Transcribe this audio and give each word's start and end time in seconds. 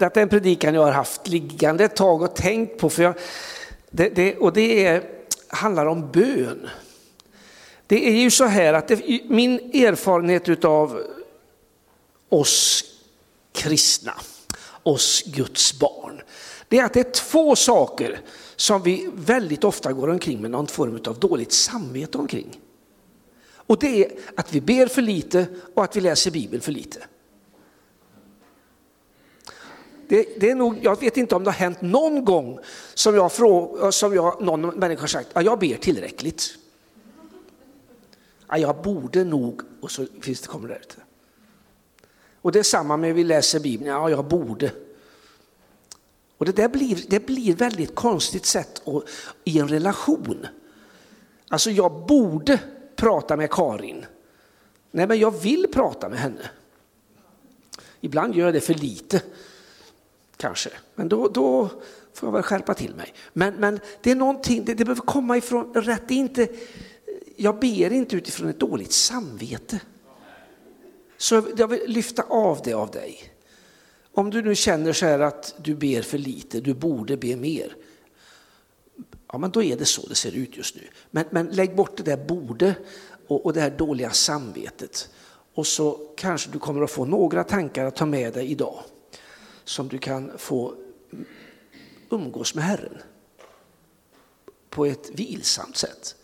Detta 0.00 0.20
är 0.20 0.22
en 0.22 0.28
predikan 0.28 0.74
jag 0.74 0.82
har 0.82 0.92
haft 0.92 1.28
liggande 1.28 1.84
ett 1.84 1.96
tag 1.96 2.22
och 2.22 2.36
tänkt 2.36 2.78
på. 2.78 2.90
För 2.90 3.02
jag, 3.02 3.14
det, 3.90 4.08
det, 4.08 4.36
och 4.36 4.52
det 4.52 4.86
är, 4.86 5.02
handlar 5.48 5.86
om 5.86 6.10
bön. 6.12 6.68
Det 7.86 8.08
är 8.08 8.16
ju 8.16 8.30
så 8.30 8.44
här 8.44 8.74
att 8.74 8.88
det, 8.88 9.22
min 9.28 9.54
erfarenhet 9.74 10.64
av 10.64 11.02
oss 12.28 12.84
kristna, 13.52 14.14
oss 14.82 15.22
Guds 15.26 15.78
barn, 15.78 16.22
det 16.68 16.78
är 16.78 16.84
att 16.84 16.94
det 16.94 17.00
är 17.00 17.12
två 17.12 17.56
saker 17.56 18.20
som 18.56 18.82
vi 18.82 19.10
väldigt 19.14 19.64
ofta 19.64 19.92
går 19.92 20.08
omkring 20.08 20.40
med 20.40 20.50
någon 20.50 20.66
form 20.66 21.00
av 21.06 21.18
dåligt 21.18 21.52
samvete 21.52 22.18
omkring. 22.18 22.60
Och 23.68 23.78
det 23.78 24.04
är 24.04 24.12
att 24.36 24.52
vi 24.52 24.60
ber 24.60 24.86
för 24.86 25.02
lite 25.02 25.46
och 25.74 25.84
att 25.84 25.96
vi 25.96 26.00
läser 26.00 26.30
Bibeln 26.30 26.62
för 26.62 26.72
lite. 26.72 27.00
Det, 30.08 30.40
det, 30.40 30.50
är 30.50 30.54
nog, 30.54 30.78
jag 30.82 31.00
vet 31.00 31.16
inte 31.16 31.34
om 31.34 31.44
det 31.44 31.50
har 31.50 31.58
hänt 31.58 31.80
någon 31.80 32.24
gång 32.24 32.58
som, 32.94 33.14
jag 33.14 33.32
frå, 33.32 33.92
som 33.92 34.14
jag, 34.14 34.40
någon 34.42 34.60
människa 34.60 35.00
har 35.00 35.08
sagt 35.08 35.28
att 35.32 35.44
jag 35.44 35.58
ber 35.58 35.76
tillräckligt. 35.76 36.58
Ja, 38.48 38.58
jag 38.58 38.82
borde 38.82 39.24
nog, 39.24 39.62
och 39.80 39.90
så 39.90 40.06
finns 40.20 40.40
det 40.40 40.48
kommer 40.48 40.68
det 40.68 40.76
ut. 40.76 40.96
Och 42.42 42.52
det 42.52 42.58
är 42.58 42.62
samma 42.62 42.96
med 42.96 43.14
vi 43.14 43.24
läser 43.24 43.60
Bibeln, 43.60 43.90
ja 43.90 44.10
jag 44.10 44.24
borde. 44.24 44.72
Och 46.38 46.46
det 46.46 46.52
där 46.52 46.68
blir, 46.68 47.04
det 47.08 47.26
blir 47.26 47.54
väldigt 47.54 47.94
konstigt 47.94 48.46
sätt 48.46 48.88
att, 48.88 49.04
i 49.44 49.58
en 49.58 49.68
relation. 49.68 50.46
Alltså 51.48 51.70
jag 51.70 52.06
borde 52.06 52.60
prata 52.96 53.36
med 53.36 53.50
Karin. 53.50 54.06
Nej 54.90 55.06
men 55.06 55.18
jag 55.18 55.40
vill 55.40 55.66
prata 55.72 56.08
med 56.08 56.18
henne. 56.18 56.50
Ibland 58.00 58.34
gör 58.34 58.44
jag 58.44 58.54
det 58.54 58.60
för 58.60 58.74
lite 58.74 59.22
kanske. 60.38 60.70
Men 60.94 61.08
då, 61.08 61.28
då 61.28 61.70
får 62.14 62.26
jag 62.26 62.32
väl 62.32 62.42
skärpa 62.42 62.74
till 62.74 62.94
mig. 62.94 63.14
Men, 63.32 63.54
men 63.54 63.80
det 64.02 64.10
är 64.10 64.14
någonting, 64.14 64.64
det, 64.64 64.74
det 64.74 64.84
behöver 64.84 65.02
komma 65.02 65.36
ifrån 65.36 65.74
rätt. 65.74 66.02
Det 66.08 66.14
är 66.14 66.18
inte, 66.18 66.48
jag 67.36 67.58
ber 67.58 67.92
inte 67.92 68.16
utifrån 68.16 68.48
ett 68.48 68.60
dåligt 68.60 68.92
samvete. 68.92 69.80
Så 71.16 71.42
jag 71.56 71.68
vill 71.68 71.82
lyfta 71.86 72.22
av 72.22 72.60
det 72.64 72.72
av 72.72 72.90
dig. 72.90 73.32
Om 74.12 74.30
du 74.30 74.42
nu 74.42 74.54
känner 74.54 74.92
så 74.92 75.06
här 75.06 75.18
att 75.18 75.54
du 75.58 75.74
ber 75.74 76.02
för 76.02 76.18
lite, 76.18 76.60
du 76.60 76.74
borde 76.74 77.16
be 77.16 77.36
mer. 77.36 77.76
Ja 79.32 79.38
men 79.38 79.50
då 79.50 79.62
är 79.62 79.76
det 79.76 79.84
så 79.84 80.06
det 80.06 80.14
ser 80.14 80.36
ut 80.36 80.56
just 80.56 80.76
nu. 80.76 80.82
Men, 81.10 81.24
men 81.30 81.46
lägg 81.46 81.76
bort 81.76 81.96
det 81.96 82.02
där 82.02 82.16
borde 82.16 82.74
och, 83.26 83.46
och 83.46 83.52
det 83.52 83.60
här 83.60 83.70
dåliga 83.70 84.10
samvetet. 84.10 85.10
Och 85.54 85.66
så 85.66 86.12
kanske 86.16 86.50
du 86.50 86.58
kommer 86.58 86.82
att 86.82 86.90
få 86.90 87.04
några 87.04 87.44
tankar 87.44 87.84
att 87.84 87.96
ta 87.96 88.06
med 88.06 88.32
dig 88.32 88.50
idag 88.50 88.82
som 89.68 89.88
du 89.88 89.98
kan 89.98 90.38
få 90.38 90.74
umgås 92.10 92.54
med 92.54 92.64
Herren 92.64 92.98
på 94.70 94.86
ett 94.86 95.10
vilsamt 95.10 95.76
sätt. 95.76 96.16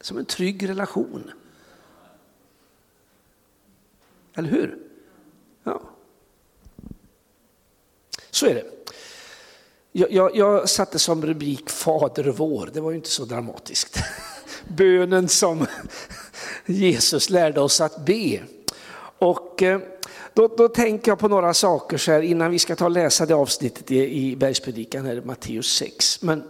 Som 0.00 0.18
en 0.18 0.24
trygg 0.24 0.68
relation. 0.68 1.30
Eller 4.34 4.48
hur? 4.48 4.78
Ja. 5.64 5.82
Så 8.30 8.46
är 8.46 8.54
det. 8.54 8.66
Jag, 9.92 10.12
jag, 10.12 10.36
jag 10.36 10.68
satte 10.68 10.98
som 10.98 11.26
rubrik 11.26 11.70
Fader 11.70 12.24
vår, 12.24 12.70
det 12.72 12.80
var 12.80 12.90
ju 12.90 12.96
inte 12.96 13.10
så 13.10 13.24
dramatiskt. 13.24 13.98
Bönen 14.68 15.28
som 15.28 15.66
Jesus 16.66 17.30
lärde 17.30 17.60
oss 17.60 17.80
att 17.80 18.04
be. 18.06 18.42
Och 19.18 19.62
eh, 19.62 19.80
då, 20.38 20.48
då, 20.48 20.68
tänker 20.68 21.10
jag 21.10 21.18
på 21.18 21.28
några 21.28 21.54
saker 21.54 21.96
så 21.96 22.12
här 22.12 22.22
innan 22.22 22.50
vi 22.50 22.58
ska 22.58 22.76
ta 22.76 22.84
och 22.84 22.90
läsa 22.90 23.26
det 23.26 23.34
avsnittet 23.34 23.90
i, 23.90 24.28
i 24.28 24.36
bergspredikan, 24.36 25.06
här, 25.06 25.22
Matteus 25.24 25.72
6. 25.72 26.22
Men 26.22 26.42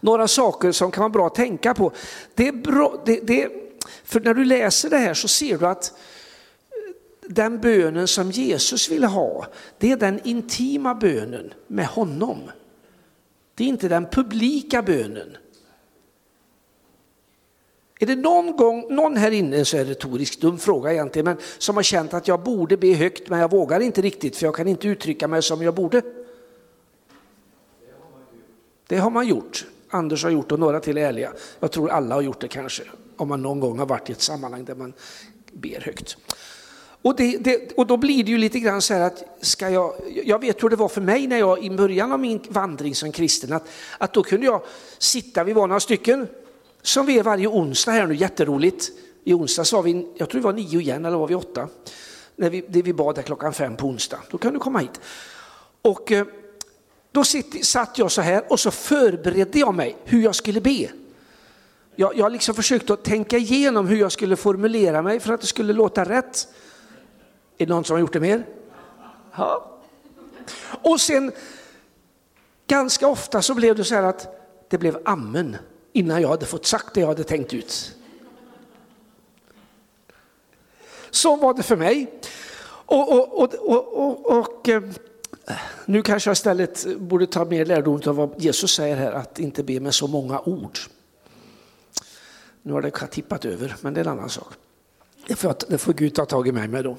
några 0.00 0.28
saker 0.28 0.72
som 0.72 0.90
kan 0.90 1.00
vara 1.00 1.10
bra 1.10 1.26
att 1.26 1.34
tänka 1.34 1.74
på. 1.74 1.92
Det 2.34 2.48
är 2.48 2.52
bra, 2.52 3.02
det, 3.06 3.20
det, 3.20 3.48
för 4.04 4.20
när 4.20 4.34
du 4.34 4.44
läser 4.44 4.90
det 4.90 4.96
här 4.96 5.14
så 5.14 5.28
ser 5.28 5.58
du 5.58 5.66
att 5.66 5.92
den 7.28 7.60
bönen 7.60 8.08
som 8.08 8.30
Jesus 8.30 8.88
ville 8.88 9.06
ha, 9.06 9.46
det 9.78 9.92
är 9.92 9.96
den 9.96 10.20
intima 10.24 10.94
bönen 10.94 11.52
med 11.66 11.86
honom. 11.86 12.38
Det 13.54 13.64
är 13.64 13.68
inte 13.68 13.88
den 13.88 14.06
publika 14.06 14.82
bönen. 14.82 15.36
Är 18.02 18.06
det 18.06 18.16
någon 18.16 18.56
gång, 18.56 18.86
någon 18.94 19.16
här 19.16 19.30
inne, 19.30 19.64
så 19.64 19.76
är 19.76 19.84
det 19.84 19.90
retorisk 19.90 20.40
dum 20.40 20.58
fråga 20.58 20.92
egentligen, 20.92 21.24
men 21.24 21.36
som 21.58 21.76
har 21.76 21.82
känt 21.82 22.14
att 22.14 22.28
jag 22.28 22.40
borde 22.42 22.76
be 22.76 22.92
högt 22.92 23.28
men 23.28 23.38
jag 23.38 23.50
vågar 23.50 23.80
inte 23.80 24.02
riktigt 24.02 24.36
för 24.36 24.46
jag 24.46 24.54
kan 24.54 24.68
inte 24.68 24.88
uttrycka 24.88 25.28
mig 25.28 25.42
som 25.42 25.62
jag 25.62 25.74
borde? 25.74 26.02
Det 28.86 28.96
har 28.96 29.10
man 29.10 29.28
gjort. 29.28 29.66
Anders 29.88 30.24
har 30.24 30.30
gjort 30.30 30.52
och 30.52 30.60
några 30.60 30.80
till 30.80 30.98
är 30.98 31.02
ärliga. 31.02 31.32
Jag 31.60 31.72
tror 31.72 31.90
alla 31.90 32.14
har 32.14 32.22
gjort 32.22 32.40
det 32.40 32.48
kanske, 32.48 32.82
om 33.16 33.28
man 33.28 33.42
någon 33.42 33.60
gång 33.60 33.78
har 33.78 33.86
varit 33.86 34.08
i 34.10 34.12
ett 34.12 34.20
sammanhang 34.20 34.64
där 34.64 34.74
man 34.74 34.92
ber 35.52 35.80
högt. 35.80 36.16
Och, 37.02 37.16
det, 37.16 37.36
det, 37.36 37.72
och 37.76 37.86
då 37.86 37.96
blir 37.96 38.24
det 38.24 38.30
ju 38.30 38.38
lite 38.38 38.60
grann 38.60 38.82
så 38.82 38.94
här 38.94 39.00
att, 39.00 39.24
ska 39.40 39.70
jag, 39.70 39.94
jag 40.24 40.38
vet 40.38 40.62
hur 40.62 40.68
det 40.68 40.76
var 40.76 40.88
för 40.88 41.00
mig 41.00 41.26
när 41.26 41.38
jag 41.38 41.64
i 41.64 41.70
början 41.70 42.12
av 42.12 42.20
min 42.20 42.40
vandring 42.48 42.94
som 42.94 43.12
kristen, 43.12 43.52
att, 43.52 43.68
att 43.98 44.12
då 44.12 44.22
kunde 44.22 44.46
jag 44.46 44.62
sitta, 44.98 45.44
vi 45.44 45.52
var 45.52 45.66
några 45.66 45.80
stycken, 45.80 46.26
som 46.82 47.06
vi 47.06 47.18
är 47.18 47.22
varje 47.22 47.46
onsdag 47.46 47.92
här 47.92 48.06
nu, 48.06 48.14
jätteroligt. 48.14 48.90
I 49.24 49.34
onsdags 49.34 49.72
var 49.72 49.82
vi, 49.82 50.06
jag 50.14 50.28
tror 50.30 50.40
det 50.40 50.44
var 50.44 50.52
nio 50.52 50.80
igen, 50.80 51.04
eller 51.04 51.16
var 51.16 51.26
vi 51.26 51.34
åtta? 51.34 51.68
När 52.36 52.50
vi, 52.50 52.64
det 52.68 52.82
vi 52.82 52.92
bad 52.92 53.14
där 53.14 53.22
klockan 53.22 53.52
fem 53.52 53.76
på 53.76 53.86
onsdag. 53.86 54.18
Då 54.30 54.38
kan 54.38 54.52
du 54.52 54.58
komma 54.58 54.78
hit. 54.78 55.00
Och 55.82 56.12
eh, 56.12 56.26
då 57.12 57.24
sitt, 57.24 57.66
satt 57.66 57.98
jag 57.98 58.10
så 58.10 58.20
här 58.20 58.52
och 58.52 58.60
så 58.60 58.70
förberedde 58.70 59.58
jag 59.58 59.74
mig 59.74 59.96
hur 60.04 60.22
jag 60.22 60.34
skulle 60.34 60.60
be. 60.60 60.88
Jag, 61.96 62.16
jag 62.16 62.32
liksom 62.32 62.54
försökte 62.54 62.92
att 62.92 63.04
tänka 63.04 63.36
igenom 63.36 63.88
hur 63.88 63.96
jag 63.96 64.12
skulle 64.12 64.36
formulera 64.36 65.02
mig 65.02 65.20
för 65.20 65.32
att 65.32 65.40
det 65.40 65.46
skulle 65.46 65.72
låta 65.72 66.04
rätt. 66.04 66.48
Är 67.58 67.66
det 67.66 67.72
någon 67.72 67.84
som 67.84 67.94
har 67.94 68.00
gjort 68.00 68.12
det 68.12 68.20
mer? 68.20 68.46
Ja. 69.36 69.80
Och 70.82 71.00
sen 71.00 71.32
ganska 72.66 73.08
ofta 73.08 73.42
så 73.42 73.54
blev 73.54 73.76
det 73.76 73.84
så 73.84 73.94
här 73.94 74.02
att 74.02 74.48
det 74.68 74.78
blev 74.78 74.98
amen 75.04 75.56
innan 75.92 76.22
jag 76.22 76.28
hade 76.28 76.46
fått 76.46 76.66
sagt 76.66 76.94
det 76.94 77.00
jag 77.00 77.08
hade 77.08 77.24
tänkt 77.24 77.54
ut. 77.54 77.96
Så 81.10 81.36
var 81.36 81.54
det 81.54 81.62
för 81.62 81.76
mig. 81.76 82.20
Och, 82.64 83.40
och, 83.42 83.54
och, 83.54 84.38
och 84.38 84.68
eh, 84.68 84.82
nu 85.86 86.02
kanske 86.02 86.30
jag 86.30 86.34
istället 86.34 86.86
borde 86.98 87.26
ta 87.26 87.44
mer 87.44 87.64
lärdom 87.64 88.00
av 88.06 88.16
vad 88.16 88.42
Jesus 88.42 88.74
säger 88.74 88.96
här, 88.96 89.12
att 89.12 89.38
inte 89.38 89.62
be 89.62 89.80
med 89.80 89.94
så 89.94 90.06
många 90.06 90.40
ord. 90.40 90.78
Nu 92.62 92.72
har 92.72 92.82
det 92.82 92.90
tippat 92.90 93.44
över, 93.44 93.76
men 93.80 93.94
det 93.94 94.00
är 94.00 94.04
en 94.04 94.10
annan 94.10 94.30
sak. 94.30 94.52
Det 95.26 95.36
får, 95.36 95.54
det 95.68 95.78
får 95.78 95.92
Gud 95.92 96.14
ta 96.14 96.24
tag 96.24 96.48
i 96.48 96.52
mig 96.52 96.68
med 96.68 96.84
då. 96.84 96.96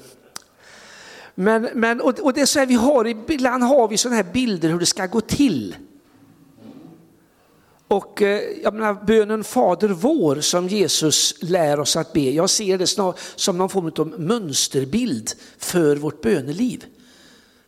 Men, 1.34 1.68
men, 1.74 2.00
och, 2.00 2.32
det 2.32 2.40
är 2.40 2.46
så 2.46 2.58
här, 2.58 2.66
vi 2.66 2.74
har, 2.74 3.06
ibland 3.06 3.62
har 3.62 3.88
vi 3.88 3.96
sådana 3.96 4.16
här 4.16 4.32
bilder 4.32 4.68
hur 4.68 4.78
det 4.78 4.86
ska 4.86 5.06
gå 5.06 5.20
till. 5.20 5.76
Och 7.92 8.22
eh, 8.22 8.42
jag 8.62 8.74
menar, 8.74 8.94
bönen 9.06 9.44
Fader 9.44 9.88
vår 9.88 10.40
som 10.40 10.68
Jesus 10.68 11.34
lär 11.40 11.80
oss 11.80 11.96
att 11.96 12.12
be, 12.12 12.20
jag 12.20 12.50
ser 12.50 12.78
det 12.78 12.86
snart 12.86 13.18
som 13.36 13.58
någon 13.58 13.68
form 13.68 13.92
av 13.98 14.20
mönsterbild 14.20 15.30
för 15.58 15.96
vårt 15.96 16.20
böneliv. 16.20 16.84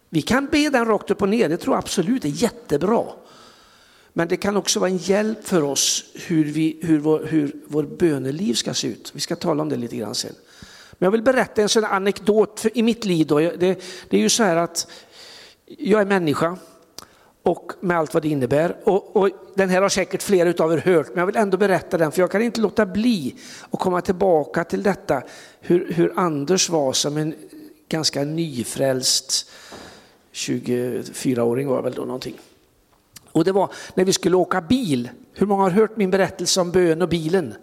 Vi 0.08 0.22
kan 0.22 0.46
be 0.46 0.68
den 0.68 0.84
rakt 0.84 1.10
upp 1.10 1.22
och 1.22 1.28
ner, 1.28 1.48
det 1.48 1.56
tror 1.56 1.74
jag 1.74 1.78
absolut 1.78 2.24
är 2.24 2.28
jättebra. 2.28 3.04
Men 4.12 4.28
det 4.28 4.36
kan 4.36 4.56
också 4.56 4.80
vara 4.80 4.90
en 4.90 4.96
hjälp 4.96 5.46
för 5.46 5.62
oss 5.62 6.04
hur, 6.14 6.44
vi, 6.44 6.78
hur, 6.82 6.98
vår, 6.98 7.24
hur 7.24 7.52
vår 7.66 7.82
böneliv 7.82 8.54
ska 8.54 8.74
se 8.74 8.88
ut. 8.88 9.10
Vi 9.14 9.20
ska 9.20 9.36
tala 9.36 9.62
om 9.62 9.68
det 9.68 9.76
lite 9.76 9.96
grann 9.96 10.14
sen. 10.14 10.34
Men 10.92 11.06
jag 11.06 11.10
vill 11.10 11.22
berätta 11.22 11.62
en 11.62 11.68
sån 11.68 11.84
anekdot 11.84 12.66
i 12.74 12.82
mitt 12.82 13.04
liv. 13.04 13.26
Då. 13.26 13.38
Det, 13.38 13.56
det 14.08 14.16
är 14.16 14.20
ju 14.20 14.28
så 14.28 14.42
här 14.42 14.56
att 14.56 14.86
jag 15.66 16.00
är 16.00 16.06
människa 16.06 16.58
och 17.44 17.72
med 17.80 17.98
allt 17.98 18.14
vad 18.14 18.22
det 18.22 18.28
innebär. 18.28 18.76
Och, 18.84 19.16
och, 19.16 19.30
den 19.54 19.68
här 19.68 19.82
har 19.82 19.88
säkert 19.88 20.22
flera 20.22 20.64
av 20.64 20.72
er 20.72 20.78
hört, 20.78 21.08
men 21.08 21.18
jag 21.18 21.26
vill 21.26 21.36
ändå 21.36 21.56
berätta 21.56 21.98
den, 21.98 22.12
för 22.12 22.20
jag 22.20 22.30
kan 22.30 22.42
inte 22.42 22.60
låta 22.60 22.86
bli 22.86 23.34
att 23.70 23.80
komma 23.80 24.00
tillbaka 24.00 24.64
till 24.64 24.82
detta, 24.82 25.22
hur, 25.60 25.92
hur 25.92 26.12
Anders 26.16 26.68
var 26.70 26.92
som 26.92 27.16
en 27.16 27.34
ganska 27.88 28.24
nyfrälst 28.24 29.50
24-åring 30.32 31.68
var 31.68 31.82
väl 31.82 31.92
då 31.92 32.02
någonting. 32.02 32.38
Och 33.32 33.44
det 33.44 33.52
var 33.52 33.72
när 33.94 34.04
vi 34.04 34.12
skulle 34.12 34.36
åka 34.36 34.60
bil. 34.60 35.10
Hur 35.32 35.46
många 35.46 35.62
har 35.62 35.70
hört 35.70 35.96
min 35.96 36.10
berättelse 36.10 36.60
om 36.60 36.70
bön 36.70 37.02
och 37.02 37.08
bilen? 37.08 37.54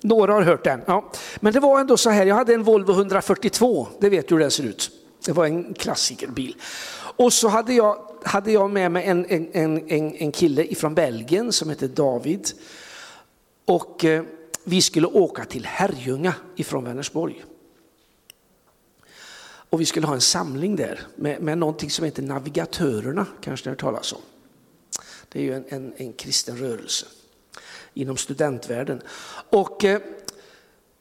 Några 0.00 0.32
har 0.32 0.42
hört 0.42 0.64
den. 0.64 0.80
Ja. 0.86 1.12
Men 1.40 1.52
det 1.52 1.60
var 1.60 1.80
ändå 1.80 1.96
så 1.96 2.10
här, 2.10 2.26
jag 2.26 2.34
hade 2.34 2.54
en 2.54 2.62
Volvo 2.62 2.92
142, 2.92 3.88
det 4.00 4.08
vet 4.08 4.28
du 4.28 4.34
hur 4.34 4.40
den 4.40 4.50
ser 4.50 4.64
ut. 4.64 4.90
Det 5.24 5.32
var 5.32 5.46
en 5.46 5.74
klassikerbil. 5.74 6.56
Och 7.20 7.32
så 7.32 7.48
hade 7.48 7.72
jag 7.74 8.06
hade 8.22 8.52
jag 8.52 8.70
med 8.70 8.92
mig 8.92 9.06
en, 9.06 9.26
en, 9.26 9.88
en, 9.88 10.14
en 10.14 10.32
kille 10.32 10.74
från 10.74 10.94
Belgien 10.94 11.52
som 11.52 11.68
hette 11.68 11.88
David. 11.88 12.48
Och 13.64 14.04
eh, 14.04 14.24
vi 14.64 14.82
skulle 14.82 15.06
åka 15.06 15.44
till 15.44 15.66
Herrljunga 15.66 16.34
ifrån 16.56 16.84
Vänersborg. 16.84 17.44
Och 19.70 19.80
vi 19.80 19.86
skulle 19.86 20.06
ha 20.06 20.14
en 20.14 20.20
samling 20.20 20.76
där 20.76 21.00
med, 21.16 21.42
med 21.42 21.58
någonting 21.58 21.90
som 21.90 22.04
heter 22.04 22.22
Navigatörerna, 22.22 23.26
kanske 23.40 23.66
ni 23.66 23.68
har 23.68 23.72
hört 23.72 23.80
talas 23.80 24.12
om. 24.12 24.20
Det 25.28 25.38
är 25.38 25.42
ju 25.42 25.54
en, 25.54 25.64
en, 25.68 25.92
en 25.96 26.12
kristen 26.12 26.56
rörelse 26.56 27.06
inom 27.94 28.16
studentvärlden. 28.16 29.02
Och 29.50 29.84
eh, 29.84 30.00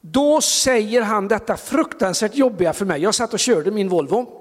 då 0.02 0.42
säger 0.42 1.02
han 1.02 1.28
detta 1.28 1.58
fruktansvärt 1.58 2.36
jobbiga 2.36 2.74
för 2.74 2.86
mig. 2.86 3.02
Jag 3.02 3.16
satt 3.16 3.34
och 3.34 3.40
körde 3.40 3.72
min 3.72 3.90
Volvo 3.90 4.39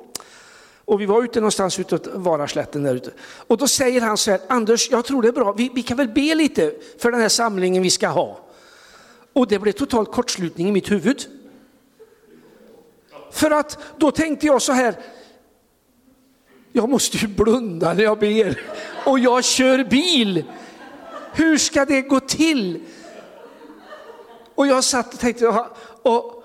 och 0.89 1.01
vi 1.01 1.07
var 1.07 1.25
ute 1.25 1.41
någonstans 1.41 1.79
utåt 1.79 2.07
Varaslätten 2.07 2.83
där 2.83 2.95
ute. 2.95 3.11
Och 3.21 3.59
då 3.59 3.69
säger 3.69 4.01
han 4.01 4.17
så 4.17 4.31
här, 4.31 4.41
Anders 4.49 4.91
jag 4.91 5.05
tror 5.05 5.23
det 5.23 5.29
är 5.29 5.33
bra, 5.33 5.53
vi, 5.53 5.71
vi 5.75 5.83
kan 5.83 5.97
väl 5.97 6.09
be 6.09 6.35
lite 6.35 6.75
för 6.99 7.11
den 7.11 7.21
här 7.21 7.29
samlingen 7.29 7.83
vi 7.83 7.91
ska 7.91 8.09
ha. 8.09 8.41
Och 9.33 9.49
det 9.49 9.59
blev 9.59 9.73
totalt 9.73 10.13
kortslutning 10.13 10.69
i 10.69 10.73
mitt 10.73 10.91
huvud. 10.91 11.27
För 13.31 13.51
att 13.51 13.79
då 13.97 14.11
tänkte 14.11 14.47
jag 14.47 14.63
så 14.63 14.73
här, 14.73 14.95
jag 16.73 16.89
måste 16.89 17.17
ju 17.17 17.27
blunda 17.27 17.95
när 17.95 18.03
jag 18.03 18.19
ber 18.19 18.61
och 19.05 19.19
jag 19.19 19.45
kör 19.45 19.85
bil. 19.85 20.45
Hur 21.33 21.59
ska 21.59 21.85
det 21.85 22.03
gå 22.03 22.21
till? 22.21 22.81
Och 24.55 24.67
jag 24.67 24.85
satt 24.85 25.15
och 25.15 25.21
tänkte, 25.21 25.49
och, 26.03 26.38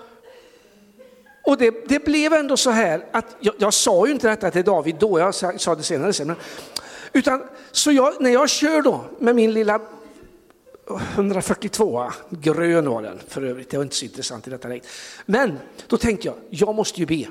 och 1.44 1.58
det, 1.58 1.88
det 1.88 2.06
blev 2.06 2.34
ändå 2.34 2.58
så 2.58 2.70
här 2.70 3.06
att 3.12 3.36
jag, 3.40 3.56
jag, 3.58 3.74
sa 3.74 4.08
ju 4.08 4.14
inte 4.14 4.30
detta 4.30 4.52
till 4.52 4.64
David 4.64 4.96
då, 5.00 5.20
jag 5.20 5.36
sa, 5.36 5.58
sa 5.58 5.76
det 5.76 5.84
senare 5.84 6.14
senare, 6.14 6.38
utan, 7.14 7.44
så 7.72 7.92
jag, 7.92 8.22
när 8.22 8.30
jag 8.30 8.50
kör 8.50 8.82
då 8.82 9.06
med 9.20 9.36
min 9.36 9.54
lilla 9.54 9.82
142, 11.16 12.12
grön 12.30 12.90
var 12.90 13.02
den 13.02 13.20
för 13.28 13.42
övrigt, 13.42 13.70
det 13.70 13.78
var 13.78 13.84
inte 13.84 13.96
så 13.96 14.06
intressant 14.06 14.48
i 14.48 14.50
detta 14.50 14.68
läget. 14.68 14.88
Men 15.26 15.60
då 15.88 15.98
tänkte 15.98 16.28
jag, 16.28 16.36
jag 16.50 16.76
måste 16.76 17.00
ju 17.00 17.06
be. 17.06 17.26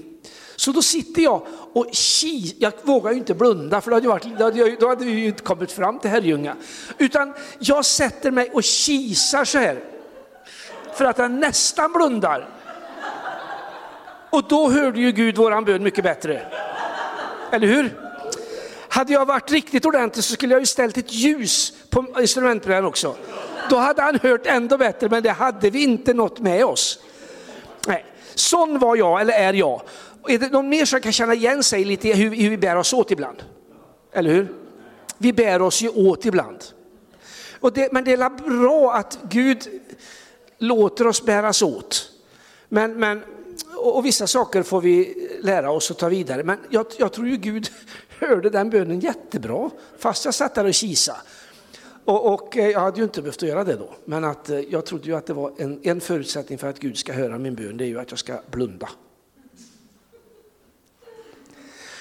Så 0.56 0.72
då 0.72 0.82
sitter 0.82 1.22
jag 1.22 1.46
och 1.72 1.86
ki, 1.92 2.54
jag 2.58 2.72
vågar 2.82 3.12
ju 3.12 3.18
inte 3.18 3.34
blunda 3.34 3.80
för 3.80 3.90
då 3.90 3.96
hade, 3.96 4.08
varit, 4.08 4.38
då 4.38 4.44
hade, 4.44 4.76
då 4.76 4.88
hade 4.88 5.04
vi 5.04 5.12
ju 5.12 5.26
inte 5.26 5.42
kommit 5.42 5.72
fram 5.72 5.98
till 5.98 6.10
Herrljunga. 6.10 6.56
Utan 6.98 7.32
jag 7.58 7.84
sätter 7.84 8.30
mig 8.30 8.50
och 8.50 8.62
kisar 8.62 9.44
så 9.44 9.58
här. 9.58 9.84
För 10.94 11.04
att 11.04 11.18
jag 11.18 11.30
nästan 11.30 11.92
blundar. 11.92 12.48
Och 14.32 14.44
då 14.48 14.70
hörde 14.70 15.00
ju 15.00 15.12
Gud 15.12 15.36
våran 15.36 15.64
bön 15.64 15.82
mycket 15.82 16.04
bättre. 16.04 16.42
Eller 17.52 17.66
hur? 17.66 17.98
Hade 18.88 19.12
jag 19.12 19.26
varit 19.26 19.50
riktigt 19.50 19.86
ordentlig 19.86 20.24
så 20.24 20.32
skulle 20.32 20.54
jag 20.54 20.60
ju 20.60 20.66
ställt 20.66 20.98
ett 20.98 21.12
ljus 21.12 21.72
på 21.90 22.06
instrumentbrädan 22.20 22.84
också. 22.84 23.16
Då 23.70 23.76
hade 23.76 24.02
han 24.02 24.18
hört 24.22 24.46
ändå 24.46 24.78
bättre, 24.78 25.08
men 25.08 25.22
det 25.22 25.30
hade 25.30 25.70
vi 25.70 25.82
inte 25.82 26.14
nått 26.14 26.38
med 26.40 26.64
oss. 26.64 26.98
Nej. 27.86 28.04
Sån 28.34 28.78
var 28.78 28.96
jag, 28.96 29.20
eller 29.20 29.32
är 29.32 29.52
jag. 29.52 29.82
Är 30.28 30.38
det 30.38 30.52
någon 30.52 30.68
mer 30.68 30.84
som 30.84 31.00
kan 31.00 31.12
känna 31.12 31.34
igen 31.34 31.62
sig 31.62 31.84
lite 31.84 32.08
i 32.08 32.12
hur, 32.12 32.36
hur 32.36 32.50
vi 32.50 32.56
bär 32.58 32.76
oss 32.76 32.92
åt 32.92 33.10
ibland? 33.10 33.42
Eller 34.12 34.30
hur? 34.30 34.48
Vi 35.18 35.32
bär 35.32 35.62
oss 35.62 35.82
ju 35.82 35.88
åt 35.88 36.24
ibland. 36.24 36.58
Och 37.60 37.72
det, 37.72 37.92
men 37.92 38.04
det 38.04 38.12
är 38.12 38.60
bra 38.60 38.94
att 38.94 39.18
Gud 39.22 39.68
låter 40.58 41.06
oss 41.06 41.22
bäras 41.22 41.62
åt. 41.62 42.10
Men, 42.68 42.98
men, 42.98 43.22
och 43.82 44.06
vissa 44.06 44.26
saker 44.26 44.62
får 44.62 44.80
vi 44.80 45.14
lära 45.42 45.70
oss 45.70 45.90
och 45.90 45.98
ta 45.98 46.08
vidare. 46.08 46.44
Men 46.44 46.58
jag, 46.70 46.86
jag 46.98 47.12
tror 47.12 47.28
ju 47.28 47.36
Gud 47.36 47.70
hörde 48.08 48.50
den 48.50 48.70
bönen 48.70 49.00
jättebra, 49.00 49.70
fast 49.98 50.24
jag 50.24 50.34
satt 50.34 50.54
där 50.54 50.64
och 50.64 50.74
kisa. 50.74 51.16
Och, 52.04 52.34
och, 52.34 52.56
eh, 52.56 52.70
jag 52.70 52.80
hade 52.80 52.96
ju 52.98 53.04
inte 53.04 53.22
behövt 53.22 53.42
göra 53.42 53.64
det 53.64 53.76
då, 53.76 53.94
men 54.04 54.24
att, 54.24 54.50
eh, 54.50 54.60
jag 54.60 54.86
trodde 54.86 55.06
ju 55.06 55.16
att 55.16 55.26
det 55.26 55.32
var 55.32 55.52
en, 55.58 55.80
en 55.82 56.00
förutsättning 56.00 56.58
för 56.58 56.68
att 56.68 56.78
Gud 56.78 56.98
ska 56.98 57.12
höra 57.12 57.38
min 57.38 57.54
bön, 57.54 57.76
det 57.76 57.84
är 57.84 57.88
ju 57.88 58.00
att 58.00 58.10
jag 58.10 58.18
ska 58.18 58.40
blunda. 58.50 58.88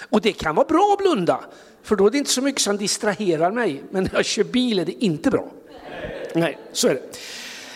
Och 0.10 0.22
det 0.22 0.32
kan 0.32 0.56
vara 0.56 0.68
bra 0.68 0.90
att 0.94 0.98
blunda, 0.98 1.40
för 1.84 1.96
då 1.96 2.08
är 2.08 2.12
det 2.12 2.18
inte 2.18 2.30
så 2.30 2.42
mycket 2.42 2.62
som 2.62 2.78
distraherar 2.78 3.52
mig. 3.52 3.84
Men 3.92 4.04
när 4.04 4.12
jag 4.14 4.26
kör 4.26 4.44
bil 4.44 4.80
är 4.80 4.86
det 4.86 5.06
inte 5.06 5.30
bra. 5.30 5.52
Nej, 6.36 6.60
så 6.72 6.88
är 6.88 6.94
det. 6.94 7.18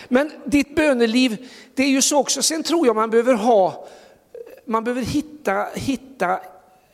Men 0.08 0.32
ditt 0.46 0.76
böneliv, 0.76 1.38
det 1.76 1.84
är 1.84 1.90
ju 1.90 2.02
så 2.02 2.18
också, 2.18 2.42
sen 2.42 2.64
tror 2.64 2.88
jag 2.88 2.96
man 2.96 3.10
behöver 3.10 3.34
ha, 3.34 3.88
man 4.66 4.84
behöver 4.84 5.02
hitta, 5.02 5.68
hitta 5.74 6.40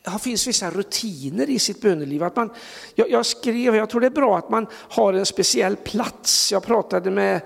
det 0.04 0.20
finns 0.20 0.48
vissa 0.48 0.72
rutiner 0.72 1.50
i 1.50 1.60
sitt 1.60 1.82
böneliv. 1.82 2.24
Att 2.24 2.36
man, 2.36 2.50
jag, 2.96 3.12
jag, 3.12 3.26
skrev, 3.26 3.76
jag 3.76 3.90
tror 3.90 4.02
det 4.02 4.08
är 4.08 4.12
bra 4.12 4.38
att 4.38 4.50
man 4.50 4.68
har 4.74 5.14
en 5.14 5.26
speciell 5.26 5.76
plats. 5.76 6.52
Jag 6.52 6.64
pratade 6.64 7.12
med, 7.12 7.42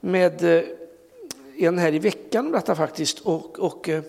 med 0.00 0.44
eh, 0.44 0.64
en 1.58 1.78
här 1.78 1.94
i 1.94 1.98
veckan 1.98 2.46
om 2.46 2.52
detta 2.52 2.74
faktiskt. 2.74 3.20
Och, 3.20 3.58
och 3.58 3.88
eh, 3.88 4.02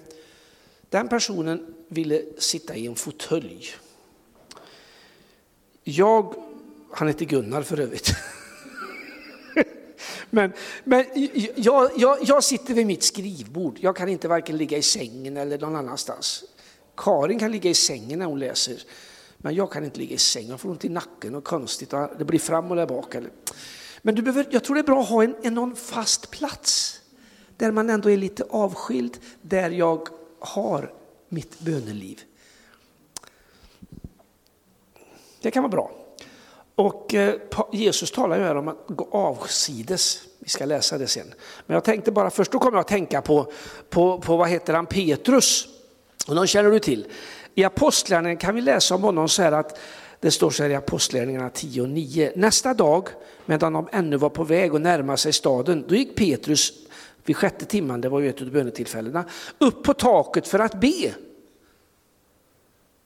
den 0.89 1.07
personen 1.07 1.75
ville 1.87 2.21
sitta 2.37 2.75
i 2.75 2.87
en 2.87 2.95
fåtölj. 2.95 3.67
Jag, 5.83 6.33
han 6.91 7.07
heter 7.07 7.25
Gunnar 7.25 7.61
för 7.61 7.79
övrigt. 7.79 8.11
Men, 10.29 10.53
men 10.83 11.05
jag, 11.55 11.91
jag, 11.95 12.17
jag, 12.21 12.43
sitter 12.43 12.73
vid 12.73 12.87
mitt 12.87 13.03
skrivbord. 13.03 13.77
Jag 13.81 13.95
kan 13.95 14.09
inte 14.09 14.27
varken 14.27 14.57
ligga 14.57 14.77
i 14.77 14.81
sängen 14.81 15.37
eller 15.37 15.57
någon 15.57 15.75
annanstans. 15.75 16.43
Karin 16.97 17.39
kan 17.39 17.51
ligga 17.51 17.69
i 17.69 17.73
sängen 17.73 18.19
när 18.19 18.25
hon 18.25 18.39
läser. 18.39 18.83
Men 19.37 19.55
jag 19.55 19.71
kan 19.71 19.85
inte 19.85 19.99
ligga 19.99 20.15
i 20.15 20.17
sängen, 20.17 20.49
jag 20.49 20.59
får 20.59 20.69
ont 20.69 20.85
i 20.85 20.89
nacken 20.89 21.35
och 21.35 21.43
konstigt. 21.43 21.93
Och 21.93 22.09
det 22.17 22.25
blir 22.25 22.39
fram 22.39 22.69
och 22.71 22.75
där 22.75 22.87
bak. 22.87 23.15
Men 24.01 24.15
du 24.15 24.21
behöver, 24.21 24.47
jag 24.49 24.63
tror 24.63 24.75
det 24.75 24.81
är 24.81 24.83
bra 24.83 25.01
att 25.01 25.09
ha 25.09 25.23
en, 25.23 25.35
en 25.43 25.53
någon 25.53 25.75
fast 25.75 26.31
plats. 26.31 27.01
Där 27.57 27.71
man 27.71 27.89
ändå 27.89 28.09
är 28.09 28.17
lite 28.17 28.43
avskild, 28.49 29.17
där 29.41 29.69
jag 29.69 30.07
har 30.39 30.93
mitt 31.29 31.59
böneliv. 31.59 32.21
Det 35.41 35.51
kan 35.51 35.63
vara 35.63 35.71
bra. 35.71 36.06
Och 36.77 37.13
eh, 37.13 37.35
Jesus 37.71 38.11
talar 38.11 38.37
ju 38.37 38.43
här 38.43 38.55
om 38.55 38.67
att 38.67 38.85
gå 38.87 39.07
avsides. 39.11 40.19
Vi 40.39 40.49
ska 40.49 40.65
läsa 40.65 40.97
det 40.97 41.07
sen. 41.07 41.33
Men 41.65 41.73
jag 41.73 41.83
tänkte 41.83 42.11
bara 42.11 42.29
först, 42.29 42.51
då 42.51 42.59
kommer 42.59 42.77
jag 42.77 42.81
att 42.81 42.87
tänka 42.87 43.21
på, 43.21 43.51
på, 43.89 44.19
på 44.19 44.37
vad 44.37 44.49
heter 44.49 44.73
han, 44.73 44.85
Petrus. 44.85 45.67
Och 46.27 46.47
känner 46.47 46.71
du 46.71 46.79
till. 46.79 47.07
I 47.55 47.63
Apostlagärningarna 47.63 48.39
kan 48.39 48.55
vi 48.55 48.61
läsa 48.61 48.95
om 48.95 49.03
honom 49.03 49.29
så 49.29 49.41
här 49.41 49.51
att 49.51 49.79
det 50.19 50.31
står 50.31 50.49
så 50.49 50.63
här 50.63 50.69
i 50.69 50.75
Apostlagärningarna 50.75 51.49
10 51.49 51.81
och 51.81 51.89
9. 51.89 52.31
Nästa 52.35 52.73
dag, 52.73 53.07
medan 53.45 53.73
de 53.73 53.89
ännu 53.91 54.17
var 54.17 54.29
på 54.29 54.43
väg 54.43 54.75
att 54.75 54.81
närma 54.81 55.17
sig 55.17 55.33
staden, 55.33 55.85
då 55.87 55.95
gick 55.95 56.15
Petrus 56.15 56.73
vid 57.25 57.37
sjätte 57.37 57.65
timman, 57.65 58.01
det 58.01 58.09
var 58.09 58.19
ju 58.19 58.29
ett 58.29 58.41
av 58.41 58.51
bönetillfällena, 58.51 59.25
upp 59.57 59.83
på 59.83 59.93
taket 59.93 60.47
för 60.47 60.59
att 60.59 60.79
be. 60.81 61.13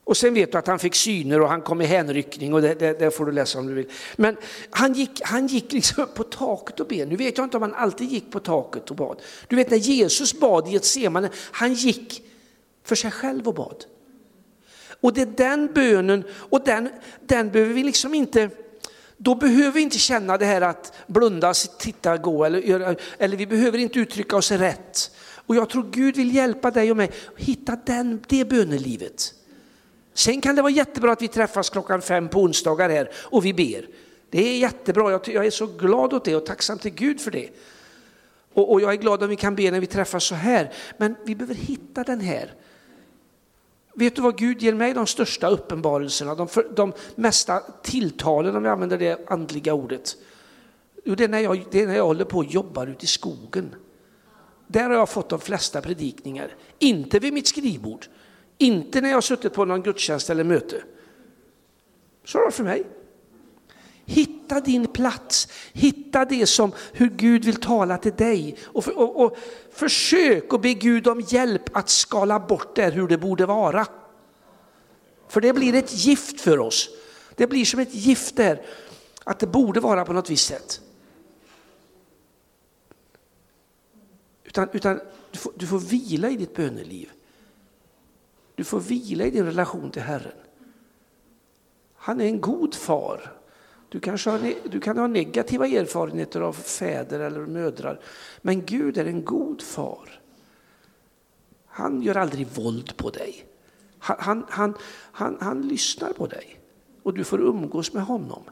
Och 0.04 0.18
sen 0.18 0.34
vet 0.34 0.52
du 0.52 0.58
att 0.58 0.68
han 0.68 0.80
fick 0.80 0.96
syner 0.96 1.42
och 1.42 1.50
han 1.50 1.62
kom 1.62 1.82
i 1.82 1.86
hänryckning 1.86 2.54
och 2.54 2.62
det, 2.62 2.74
det, 2.74 3.00
det, 3.00 3.12
får 3.12 3.26
du 3.26 3.32
läsa 3.32 3.60
om 3.60 3.68
du 3.68 3.74
vill. 3.74 3.90
Men 4.16 4.38
han 4.70 4.94
gick, 4.94 5.22
han 5.24 5.48
gick 5.48 5.72
liksom 5.72 6.08
på 6.16 6.24
taket 6.24 6.80
och 6.80 6.88
bad. 6.88 7.08
Nu 7.08 7.16
vet 7.16 7.38
jag 7.38 7.46
inte 7.46 7.58
om 7.58 7.64
han 7.64 7.74
alltid 7.74 8.12
gick 8.12 8.32
på 8.32 8.40
taket 8.40 8.90
och 8.90 8.96
bad. 8.96 9.22
Du 9.48 9.56
vet 9.56 9.70
när 9.70 9.78
Jesus 9.78 10.40
bad 10.40 10.68
i 10.68 10.76
ett 10.76 10.86
semane, 10.86 11.30
han 11.36 11.74
gick 11.74 12.24
för 12.84 12.96
sig 12.96 13.12
själv 13.12 13.48
och 13.48 13.54
bad. 13.54 13.86
Och 15.02 15.14
det 15.14 15.22
är 15.22 15.26
den 15.26 15.74
bönen, 15.74 16.24
och 16.34 16.64
den, 16.66 16.90
den 17.26 17.52
behöver 17.52 17.74
vi 17.74 17.84
liksom 17.84 18.14
inte, 18.14 18.50
då 19.18 19.36
behöver 19.36 19.72
vi 19.72 19.82
inte 19.82 20.00
känna 20.00 20.38
det 20.38 20.46
här 20.46 20.62
att 20.62 20.94
blunda, 21.08 21.54
titta, 21.54 22.18
gå 22.18 22.46
eller, 22.46 22.98
eller 23.18 23.38
vi 23.38 23.48
behöver 23.48 23.78
inte 23.78 24.00
uttrycka 24.00 24.38
oss 24.38 24.52
rätt. 24.52 25.12
Och 25.46 25.56
jag 25.56 25.70
tror 25.70 25.88
Gud 25.92 26.16
vill 26.16 26.36
hjälpa 26.36 26.72
dig 26.72 26.92
och 26.92 26.98
mig 26.98 27.12
att 27.36 27.42
hitta 27.42 27.78
den, 27.86 28.24
det 28.28 28.46
bönelivet. 28.46 29.34
Sen 30.14 30.42
kan 30.42 30.56
det 30.56 30.62
vara 30.62 30.72
jättebra 30.72 31.12
att 31.12 31.22
vi 31.22 31.28
träffas 31.28 31.70
klockan 31.70 32.02
fem 32.02 32.30
på 32.30 32.40
onsdagar 32.40 32.90
här 32.90 33.10
och 33.16 33.46
vi 33.46 33.54
ber. 33.54 33.88
Det 34.30 34.48
är 34.48 34.58
jättebra, 34.58 35.12
jag 35.12 35.46
är 35.46 35.52
så 35.52 35.68
glad 35.68 36.14
åt 36.14 36.26
det 36.26 36.36
och 36.36 36.46
tacksam 36.46 36.80
till 36.80 36.92
Gud 36.92 37.22
för 37.22 37.32
det. 37.32 37.50
Och, 38.54 38.82
jag 38.82 38.94
är 38.94 38.98
glad 38.98 39.24
om 39.24 39.30
vi 39.30 39.36
kan 39.36 39.56
be 39.56 39.72
när 39.72 39.80
vi 39.80 39.88
träffas 39.88 40.24
så 40.24 40.36
här. 40.36 40.74
Men 40.98 41.16
vi 41.26 41.36
behöver 41.36 41.56
hitta 41.56 42.04
den 42.04 42.22
här. 42.22 42.54
Vet 43.94 44.16
du 44.16 44.22
vad 44.22 44.38
Gud 44.38 44.62
ger 44.62 44.74
mig 44.74 44.94
de 44.94 45.08
största 45.08 45.48
uppenbarelserna, 45.48 46.36
de, 46.36 46.48
för, 46.48 46.68
de 46.76 46.94
mesta 47.16 47.60
tilltalen 47.84 48.56
om 48.56 48.64
vi 48.64 48.70
använder 48.70 48.98
det 48.98 49.30
andliga 49.30 49.74
ordet? 49.74 50.16
Jo, 51.04 51.16
det 51.16 51.24
är, 51.24 51.28
när 51.28 51.40
jag, 51.40 51.66
det 51.72 51.82
är 51.82 51.88
när 51.88 51.96
jag 51.96 52.06
håller 52.06 52.26
på 52.26 52.38
och 52.38 52.46
jobbar 52.46 52.88
ute 52.88 53.06
i 53.06 53.08
skogen. 53.08 53.76
Där 54.68 54.90
har 54.90 54.96
jag 54.96 55.10
fått 55.10 55.30
de 55.30 55.40
flesta 55.40 55.82
predikningar. 55.82 56.56
Inte 56.80 57.20
vid 57.20 57.34
mitt 57.34 57.48
skrivbord, 57.48 58.06
inte 58.62 59.02
när 59.02 59.10
jag 59.10 59.16
har 59.16 59.22
suttit 59.22 59.54
på 59.54 59.66
någon 59.66 59.82
gudstjänst 59.82 60.30
eller 60.30 60.44
möte. 60.44 60.84
Så 62.26 62.38
var 62.38 62.46
det 62.46 62.52
för 62.52 62.64
mig. 62.64 62.84
Hitta 64.06 64.60
din 64.60 64.88
plats, 64.88 65.48
hitta 65.74 66.26
det 66.26 66.46
som 66.46 66.72
hur 66.94 67.10
Gud 67.10 67.46
vill 67.46 67.56
tala 67.56 67.98
till 67.98 68.16
dig. 68.16 68.58
Och, 68.66 68.84
för, 68.84 68.98
och, 68.98 69.26
och 69.26 69.38
försök 69.72 70.54
att 70.54 70.62
be 70.62 70.74
Gud 70.74 71.08
om 71.08 71.22
hjälp 71.22 71.78
att 71.78 71.90
skala 71.90 72.40
bort 72.40 72.76
det 72.76 72.90
hur 72.90 73.08
det 73.08 73.18
borde 73.18 73.46
vara. 73.46 73.88
För 75.28 75.42
det 75.42 75.54
blir 75.54 75.76
ett 75.76 75.94
gift 75.94 76.42
för 76.42 76.60
oss. 76.60 76.90
Det 77.36 77.48
blir 77.48 77.66
som 77.66 77.80
ett 77.80 77.94
gift 77.94 78.36
där, 78.36 78.62
att 79.24 79.40
det 79.40 79.48
borde 79.48 79.80
vara 79.80 80.06
på 80.06 80.14
något 80.14 80.30
visst 80.30 80.48
sätt. 80.48 80.82
Utan, 84.44 84.70
utan 84.74 85.00
du, 85.32 85.38
får, 85.38 85.54
du 85.56 85.68
får 85.68 85.80
vila 85.80 86.30
i 86.30 86.38
ditt 86.38 86.56
böneliv. 86.56 87.10
Du 88.62 88.66
får 88.66 88.80
vila 88.80 89.26
i 89.26 89.32
din 89.32 89.46
relation 89.46 89.92
till 89.92 90.02
Herren. 90.02 90.38
Han 91.96 92.22
är 92.22 92.26
en 92.26 92.42
god 92.42 92.76
far. 92.76 93.34
Du, 93.90 94.00
kanske 94.00 94.30
har, 94.30 94.54
du 94.70 94.80
kan 94.80 94.98
ha 94.98 95.08
negativa 95.08 95.68
erfarenheter 95.68 96.42
av 96.42 96.54
fäder 96.54 97.20
eller 97.20 97.46
mödrar, 97.46 98.00
men 98.42 98.66
Gud 98.66 98.98
är 98.98 99.06
en 99.06 99.26
god 99.26 99.62
far. 99.62 100.22
Han 101.66 102.02
gör 102.02 102.16
aldrig 102.16 102.48
våld 102.48 102.98
på 102.98 103.10
dig. 103.10 103.46
Han, 104.00 104.18
han, 104.20 104.46
han, 104.50 104.74
han, 105.12 105.38
han 105.42 105.62
lyssnar 105.62 106.14
på 106.14 106.28
dig 106.28 106.60
och 107.04 107.14
du 107.14 107.24
får 107.24 107.42
umgås 107.42 107.94
med 107.94 108.04
honom. 108.04 108.44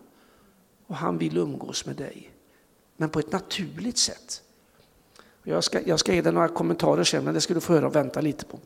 Och 0.87 0.95
han 0.95 1.17
vill 1.17 1.37
umgås 1.37 1.85
med 1.85 1.95
dig, 1.95 2.31
men 2.97 3.09
på 3.09 3.19
ett 3.19 3.31
naturligt 3.31 3.97
sätt. 3.97 4.43
Jag 5.43 5.63
ska, 5.63 5.81
jag 5.81 5.99
ska 5.99 6.13
ge 6.13 6.21
dig 6.21 6.33
några 6.33 6.47
kommentarer 6.47 7.03
sen, 7.03 7.23
men 7.23 7.33
det 7.33 7.41
ska 7.41 7.53
du 7.53 7.61
få 7.61 7.73
höra 7.73 7.87
och 7.87 7.95
vänta 7.95 8.21
lite 8.21 8.45
på. 8.45 8.59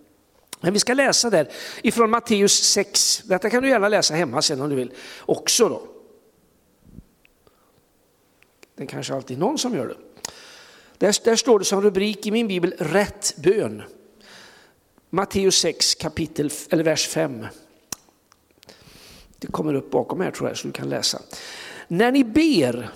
Men 0.64 0.74
vi 0.74 0.80
ska 0.80 0.94
läsa 0.94 1.30
där 1.30 1.50
ifrån 1.82 2.10
Matteus 2.10 2.64
6. 2.64 3.22
Detta 3.26 3.50
kan 3.50 3.64
du 3.64 3.70
gärna 3.70 3.90
läsa 3.90 4.14
hemma 4.14 4.42
sen 4.42 4.62
om 4.62 4.70
du 4.70 4.76
vill 4.76 4.92
också. 5.20 5.70
då. 5.70 5.88
Det 8.76 8.84
är 8.84 8.88
kanske 8.88 9.14
alltid 9.14 9.38
någon 9.38 9.58
som 9.58 9.76
gör 9.76 9.88
det. 9.88 9.98
Där, 10.98 11.16
där 11.24 11.36
står 11.36 11.60
det 11.60 11.66
som 11.66 11.82
rubrik 11.82 12.26
i 12.28 12.32
min 12.32 12.48
bibel, 12.48 12.76
rätt 12.80 13.34
bön. 13.38 13.84
Matteus 15.10 15.56
6 15.56 15.96
kapitel, 15.96 16.50
eller 16.70 16.84
vers 16.84 17.08
5. 17.08 17.48
Det 19.38 19.48
kommer 19.48 19.74
upp 19.74 19.92
bakom 19.92 20.22
här 20.22 20.32
tror 20.32 20.50
jag 20.50 20.58
så 20.58 20.68
du 20.68 20.74
kan 20.74 20.90
läsa. 20.90 21.22
När 21.88 22.12
ni 22.12 22.24
ber 22.24 22.90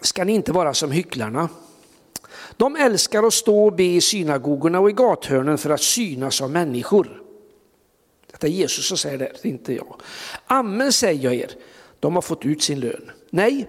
ska 0.00 0.24
ni 0.24 0.32
inte 0.32 0.52
vara 0.52 0.74
som 0.74 0.90
hycklarna. 0.90 1.48
De 2.56 2.76
älskar 2.76 3.22
att 3.22 3.34
stå 3.34 3.64
och 3.64 3.72
be 3.72 3.84
i 3.84 4.00
synagogorna 4.00 4.80
och 4.80 4.90
i 4.90 4.92
gathörnen 4.92 5.58
för 5.58 5.70
att 5.70 5.80
synas 5.80 6.40
av 6.40 6.50
människor. 6.50 7.22
Detta 8.30 8.46
är 8.46 8.50
Jesus 8.50 8.88
som 8.88 8.96
säger 8.96 9.18
det, 9.18 9.48
inte 9.48 9.74
jag. 9.74 10.00
Amen 10.46 10.92
säger 10.92 11.24
jag 11.24 11.34
er, 11.34 11.50
de 12.00 12.14
har 12.14 12.22
fått 12.22 12.46
ut 12.46 12.62
sin 12.62 12.80
lön. 12.80 13.10
Nej, 13.30 13.68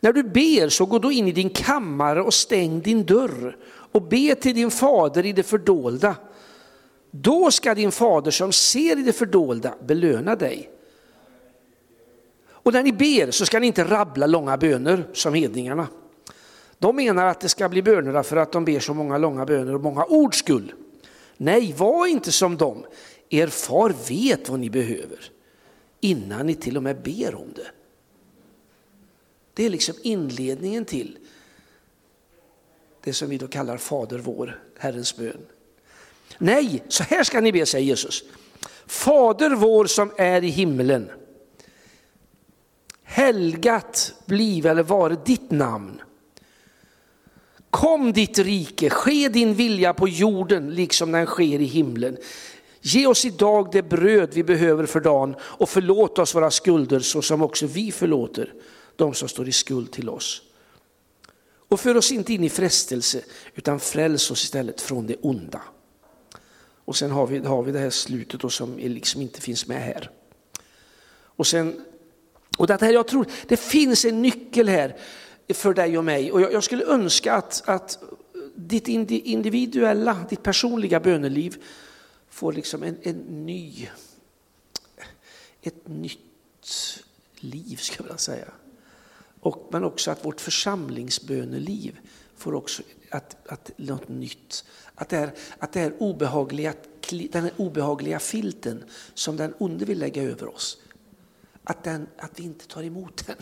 när 0.00 0.12
du 0.12 0.22
ber 0.22 0.68
så 0.68 0.86
gå 0.86 0.98
då 0.98 1.12
in 1.12 1.28
i 1.28 1.32
din 1.32 1.50
kammare 1.50 2.22
och 2.22 2.34
stäng 2.34 2.80
din 2.80 3.06
dörr 3.06 3.56
och 3.66 4.02
be 4.02 4.34
till 4.34 4.54
din 4.54 4.70
fader 4.70 5.26
i 5.26 5.32
det 5.32 5.42
fördolda. 5.42 6.14
Då 7.10 7.50
ska 7.50 7.74
din 7.74 7.92
fader 7.92 8.30
som 8.30 8.52
ser 8.52 8.98
i 8.98 9.02
det 9.02 9.12
fördolda 9.12 9.74
belöna 9.86 10.36
dig. 10.36 10.70
Och 12.48 12.72
när 12.72 12.82
ni 12.82 12.92
ber 12.92 13.30
så 13.30 13.46
ska 13.46 13.60
ni 13.60 13.66
inte 13.66 13.84
rabbla 13.84 14.26
långa 14.26 14.56
böner 14.56 15.08
som 15.12 15.34
hedningarna. 15.34 15.86
De 16.78 16.96
menar 16.96 17.26
att 17.26 17.40
det 17.40 17.48
ska 17.48 17.68
bli 17.68 17.82
bönerna 17.82 18.22
för 18.22 18.36
att 18.36 18.52
de 18.52 18.64
ber 18.64 18.80
så 18.80 18.94
många 18.94 19.18
långa 19.18 19.46
böner 19.46 19.74
och 19.74 19.80
många 19.80 20.04
ord 20.04 20.34
skull. 20.34 20.74
Nej, 21.36 21.72
var 21.72 22.06
inte 22.06 22.32
som 22.32 22.56
dem. 22.56 22.84
Er 23.28 23.46
far 23.46 23.94
vet 24.08 24.48
vad 24.48 24.60
ni 24.60 24.70
behöver 24.70 25.30
innan 26.00 26.46
ni 26.46 26.54
till 26.54 26.76
och 26.76 26.82
med 26.82 27.02
ber 27.02 27.34
om 27.34 27.52
det. 27.54 27.66
Det 29.54 29.64
är 29.64 29.70
liksom 29.70 29.94
inledningen 30.02 30.84
till 30.84 31.18
det 33.04 33.12
som 33.12 33.28
vi 33.28 33.38
då 33.38 33.48
kallar 33.48 33.76
Fader 33.76 34.18
vår, 34.18 34.62
Herrens 34.78 35.16
bön. 35.16 35.46
Nej, 36.38 36.82
så 36.88 37.02
här 37.02 37.24
ska 37.24 37.40
ni 37.40 37.52
be, 37.52 37.66
säger 37.66 37.86
Jesus. 37.86 38.24
Fader 38.86 39.50
vår 39.50 39.86
som 39.86 40.10
är 40.16 40.44
i 40.44 40.48
himmelen. 40.48 41.10
Helgat 43.02 44.14
bliv 44.26 44.66
eller 44.66 44.82
vare 44.82 45.16
ditt 45.24 45.50
namn. 45.50 46.02
Kom 47.76 48.12
ditt 48.12 48.38
rike, 48.38 48.90
ske 48.90 49.28
din 49.28 49.54
vilja 49.54 49.94
på 49.94 50.08
jorden 50.08 50.74
liksom 50.74 51.12
den 51.12 51.26
sker 51.26 51.60
i 51.60 51.64
himlen. 51.64 52.16
Ge 52.80 53.06
oss 53.06 53.24
idag 53.24 53.68
det 53.72 53.82
bröd 53.82 54.30
vi 54.32 54.44
behöver 54.44 54.86
för 54.86 55.00
dagen 55.00 55.36
och 55.40 55.68
förlåt 55.68 56.18
oss 56.18 56.34
våra 56.34 56.50
skulder 56.50 57.00
så 57.00 57.22
som 57.22 57.42
också 57.42 57.66
vi 57.66 57.92
förlåter 57.92 58.54
de 58.96 59.14
som 59.14 59.28
står 59.28 59.48
i 59.48 59.52
skuld 59.52 59.92
till 59.92 60.08
oss. 60.08 60.42
Och 61.68 61.80
för 61.80 61.96
oss 61.96 62.12
inte 62.12 62.32
in 62.32 62.44
i 62.44 62.50
frestelse 62.50 63.20
utan 63.54 63.80
fräls 63.80 64.30
oss 64.30 64.44
istället 64.44 64.80
från 64.80 65.06
det 65.06 65.16
onda. 65.16 65.62
Och 66.84 66.96
sen 66.96 67.10
har 67.10 67.26
vi, 67.26 67.38
har 67.38 67.62
vi 67.62 67.72
det 67.72 67.78
här 67.78 67.90
slutet 67.90 68.40
då 68.40 68.48
som 68.48 68.78
liksom 68.78 69.22
inte 69.22 69.40
finns 69.40 69.66
med 69.66 69.82
här. 69.82 70.10
Och 71.12 71.46
sen, 71.46 71.84
och 72.58 72.66
det 72.66 72.80
här, 72.80 72.92
jag 72.92 73.08
tror 73.08 73.26
det 73.48 73.56
finns 73.56 74.04
en 74.04 74.22
nyckel 74.22 74.68
här 74.68 74.96
för 75.48 75.74
dig 75.74 75.98
och 75.98 76.04
mig 76.04 76.32
och 76.32 76.40
jag, 76.40 76.52
jag 76.52 76.64
skulle 76.64 76.84
önska 76.84 77.34
att, 77.34 77.62
att 77.68 77.98
ditt 78.54 78.88
individuella, 78.88 80.26
ditt 80.30 80.42
personliga 80.42 81.00
böneliv 81.00 81.64
får 82.28 82.52
liksom 82.52 82.82
en, 82.82 82.96
en 83.02 83.46
ny, 83.46 83.88
ett 85.62 85.88
nytt 85.88 86.18
liv 87.36 87.76
ska 87.76 87.96
jag 87.98 88.04
vilja 88.04 88.18
säga. 88.18 88.48
Och, 89.40 89.68
men 89.72 89.84
också 89.84 90.10
att 90.10 90.24
vårt 90.24 90.40
församlingsböneliv 90.40 91.98
får 92.36 92.54
också 92.54 92.82
att, 93.10 93.36
att, 93.48 93.70
något 93.76 94.08
nytt. 94.08 94.64
Att 94.94 95.08
det, 95.08 95.16
är, 95.16 95.34
att 95.58 95.72
det 95.72 95.80
är 95.80 96.02
obehagliga, 96.02 96.74
den 97.30 97.50
obehagliga 97.56 98.18
filten 98.18 98.84
som 99.14 99.36
den 99.36 99.54
onde 99.58 99.84
vill 99.84 99.98
lägga 99.98 100.22
över 100.22 100.54
oss, 100.54 100.78
att, 101.64 101.84
den, 101.84 102.06
att 102.18 102.40
vi 102.40 102.44
inte 102.44 102.66
tar 102.66 102.82
emot 102.82 103.26
den. 103.26 103.36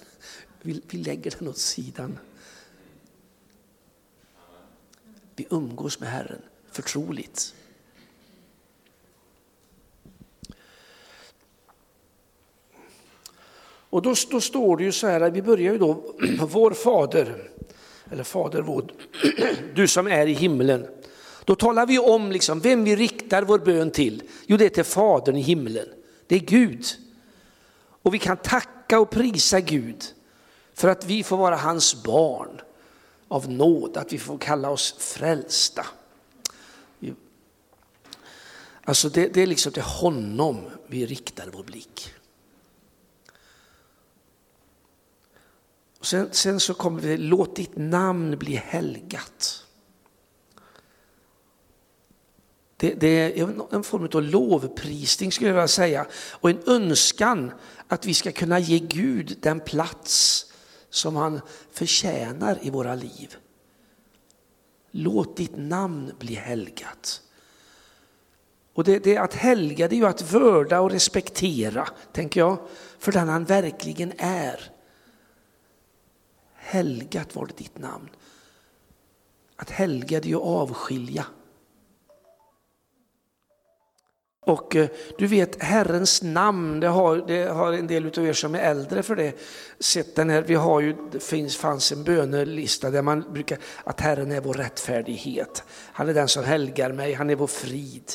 Vi, 0.67 0.81
vi 0.91 0.99
lägger 0.99 1.35
den 1.39 1.49
åt 1.49 1.59
sidan. 1.59 2.19
Vi 5.37 5.47
umgås 5.51 6.01
med 6.01 6.09
Herren 6.09 6.43
förtroligt. 6.71 7.55
Och 13.91 14.03
då, 14.03 14.15
då 14.31 14.41
står 14.41 14.77
det 14.77 14.85
ju 14.85 14.93
så 14.93 15.07
här, 15.07 15.31
vi 15.31 15.43
börjar 15.43 15.73
ju 15.73 15.79
då, 15.79 16.15
vår 16.41 16.71
fader, 16.71 17.51
eller 18.11 18.25
fader 18.25 18.63
vår, 18.63 18.85
du 19.75 19.89
som 19.89 20.07
är 20.07 20.27
i 20.27 20.33
himlen. 20.33 20.87
Då 21.45 21.55
talar 21.55 21.87
vi 21.87 21.99
om 21.99 22.33
liksom 22.33 22.61
vem 22.61 22.85
vi 22.85 22.97
riktar 22.97 23.43
vår 23.43 23.59
bön 23.59 23.91
till. 23.91 24.23
Jo, 24.47 24.57
det 24.57 24.65
är 24.65 24.69
till 24.71 24.85
Fadern 24.85 25.37
i 25.37 25.41
himlen. 25.41 25.89
Det 26.27 26.35
är 26.35 26.41
Gud. 26.41 26.85
Och 28.03 28.15
vi 28.15 28.19
kan 28.19 28.37
tacka 28.37 29.01
och 29.01 29.11
prisa 29.11 29.61
Gud 29.61 30.15
för 30.75 30.89
att 30.89 31.05
vi 31.05 31.23
får 31.23 31.37
vara 31.37 31.57
hans 31.57 32.03
barn 32.03 32.61
av 33.29 33.51
nåd, 33.51 33.97
att 33.97 34.13
vi 34.13 34.19
får 34.19 34.39
kalla 34.39 34.71
oss 34.71 34.95
frälsta. 34.99 35.87
Alltså 38.85 39.09
det, 39.09 39.35
det 39.35 39.43
är 39.43 39.47
liksom 39.47 39.73
till 39.73 39.83
honom 39.83 40.71
vi 40.87 41.07
riktar 41.07 41.49
vår 41.53 41.63
blick. 41.63 42.15
Sen, 46.01 46.29
sen, 46.33 46.61
så 46.61 46.75
kommer 46.75 47.01
vi, 47.01 47.17
låt 47.17 47.57
ditt 47.57 47.77
namn 47.77 48.39
bli 48.39 48.55
helgat. 48.55 49.65
Det, 52.77 52.95
det, 52.95 53.39
är 53.41 53.75
en 53.75 53.85
form 53.85 54.09
av 54.15 54.23
lovprisning 54.23 55.33
skulle 55.33 55.49
jag 55.49 55.55
vilja 55.55 55.69
säga 55.69 56.07
och 56.31 56.51
en 56.51 56.63
önskan 56.67 57.53
att 57.89 58.07
vi 58.07 58.15
ska 58.15 58.33
kunna 58.33 58.59
ge 58.59 58.79
Gud 58.79 59.39
den 59.41 59.61
plats 59.61 60.47
som 60.95 61.17
han 61.17 61.41
förtjänar 61.71 62.59
i 62.63 62.71
våra 62.71 62.95
liv. 62.95 63.37
Låt 64.91 65.37
ditt 65.37 65.57
namn 65.57 66.13
bli 66.19 66.35
helgat. 66.35 67.23
Och 68.75 68.85
det, 68.85 68.99
det 68.99 69.17
att 69.17 69.35
helga 69.35 69.89
det 69.89 69.95
är 69.95 69.99
ju 69.99 70.07
att 70.07 70.33
vörda 70.33 70.81
och 70.81 70.91
respektera, 70.91 71.89
tänker 72.13 72.41
jag, 72.41 72.59
för 72.99 73.13
den 73.13 73.29
han 73.29 73.45
verkligen 73.45 74.13
är. 74.19 74.73
Helgat 76.55 77.37
var 77.37 77.47
det 77.47 77.57
ditt 77.57 77.79
namn. 77.79 78.09
Att 79.57 79.71
helga 79.71 80.21
det 80.21 80.31
är 80.31 80.37
att 80.37 80.43
avskilja. 80.43 81.27
Och 84.45 84.77
eh, 84.77 84.89
du 85.19 85.27
vet 85.27 85.63
Herrens 85.63 86.23
namn, 86.23 86.81
det 86.81 86.89
har, 86.89 87.17
det 87.27 87.45
har 87.45 87.73
en 87.73 87.87
del 87.87 88.07
av 88.07 88.27
er 88.27 88.33
som 88.33 88.55
är 88.55 88.59
äldre 88.59 89.03
för 89.03 89.17
det 89.17 89.33
sett 89.79 90.17
den 90.17 90.31
här, 90.31 90.43
vi 90.43 90.55
har 90.55 90.81
ju, 90.81 90.97
det 91.13 91.23
finns, 91.23 91.57
fanns 91.57 91.93
en 91.93 92.05
bönelista 92.05 92.91
där 92.91 93.03
man 93.03 93.33
brukar, 93.33 93.59
att 93.85 94.01
Herren 94.01 94.33
är 94.33 94.41
vår 94.41 94.55
rättfärdighet. 94.55 95.63
Han 95.69 96.09
är 96.09 96.15
den 96.15 96.29
som 96.29 96.45
helgar 96.45 96.93
mig, 96.93 97.13
han 97.13 97.31
är 97.31 97.35
vår 97.35 97.47
frid. 97.47 98.13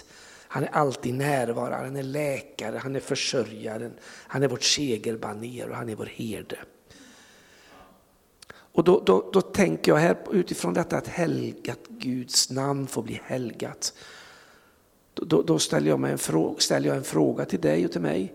Han 0.48 0.64
är 0.64 0.70
alltid 0.70 1.14
närvarande, 1.14 1.86
han 1.86 1.96
är 1.96 2.04
läkare, 2.04 2.78
han 2.78 2.96
är 2.96 3.00
försörjaren, 3.00 3.94
han 4.28 4.44
är 4.44 4.48
vårt 4.48 4.64
segerbaner 4.64 5.70
och 5.70 5.76
han 5.76 5.90
är 5.90 5.96
vår 5.96 6.06
herde. 6.06 6.58
Och 8.52 8.84
då, 8.84 9.04
då, 9.06 9.30
då 9.34 9.42
tänker 9.42 9.92
jag 9.92 10.00
här 10.00 10.18
utifrån 10.32 10.74
detta 10.74 10.98
att 10.98 11.08
helgat 11.08 11.80
Guds 11.88 12.50
namn 12.50 12.88
får 12.88 13.04
bli 13.04 13.22
helgat. 13.26 13.94
Då, 15.22 15.42
då 15.42 15.60
ställer, 15.60 15.90
jag 15.90 16.00
mig 16.00 16.12
en 16.12 16.18
fråga, 16.18 16.60
ställer 16.60 16.88
jag 16.88 16.98
en 16.98 17.04
fråga 17.04 17.46
till 17.46 17.62
dig 17.62 17.86
och 17.86 17.92
till 17.92 18.02
mig. 18.02 18.34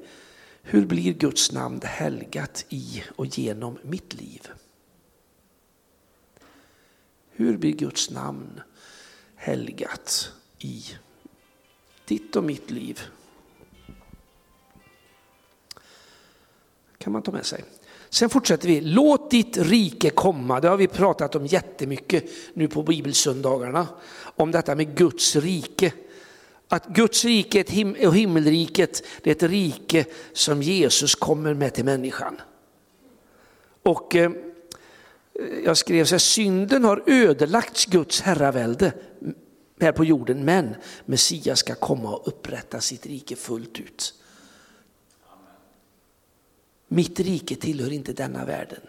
Hur 0.63 0.87
blir 0.87 1.13
Guds 1.13 1.53
namn 1.53 1.81
helgat 1.85 2.65
i 2.69 3.03
och 3.17 3.27
genom 3.27 3.79
mitt 3.83 4.15
liv? 4.15 4.49
Hur 7.31 7.57
blir 7.57 7.73
Guds 7.73 8.11
namn 8.11 8.61
helgat 9.35 10.33
i 10.59 10.85
Ditt 12.05 12.37
och 12.37 12.45
mitt 12.45 12.71
liv. 12.71 13.01
kan 17.05 17.13
man 17.13 17.23
ta 17.23 17.33
med 17.33 17.47
sig. 17.47 17.65
Sen 18.11 18.31
fortsätter 18.31 18.69
vi. 18.69 18.81
Låt 18.81 19.31
ditt 19.31 19.57
rike 19.57 20.11
komma. 20.11 20.61
Det 20.61 20.69
har 20.69 20.77
vi 20.77 20.87
pratat 20.87 21.35
om 21.35 21.47
jättemycket 21.47 22.25
nu 22.55 22.69
på 22.69 22.83
bibelsöndagarna. 22.83 23.87
Om 24.37 24.51
detta 24.51 24.75
med 24.75 24.97
Guds 24.97 25.37
rike. 25.37 25.93
Att 26.69 26.87
Guds 26.87 27.25
rike 27.25 27.65
och 28.07 28.17
himmelriket 28.17 29.03
det 29.23 29.31
är 29.31 29.35
ett 29.35 29.51
rike 29.51 30.05
som 30.33 30.63
Jesus 30.63 31.15
kommer 31.15 31.55
med 31.55 31.75
till 31.75 31.85
människan. 31.85 32.41
Och 33.83 34.17
eh, 34.17 34.31
jag 35.65 35.77
skrev 35.77 36.05
så 36.05 36.15
här, 36.15 36.19
synden 36.19 36.85
har 36.85 37.03
ödelagts 37.07 37.87
Guds 37.87 38.21
herravälde 38.21 38.93
här 39.81 39.93
på 39.93 40.05
jorden, 40.05 40.45
men 40.45 40.75
Messias 41.05 41.59
ska 41.59 41.75
komma 41.75 42.17
och 42.17 42.29
upprätta 42.29 42.81
sitt 42.81 43.07
rike 43.07 43.37
fullt 43.37 43.81
ut. 43.81 44.15
Mitt 46.89 47.21
rike 47.21 47.57
tillhör 47.57 47.93
inte 47.93 48.13
denna 48.13 48.45
världen. 48.45 48.81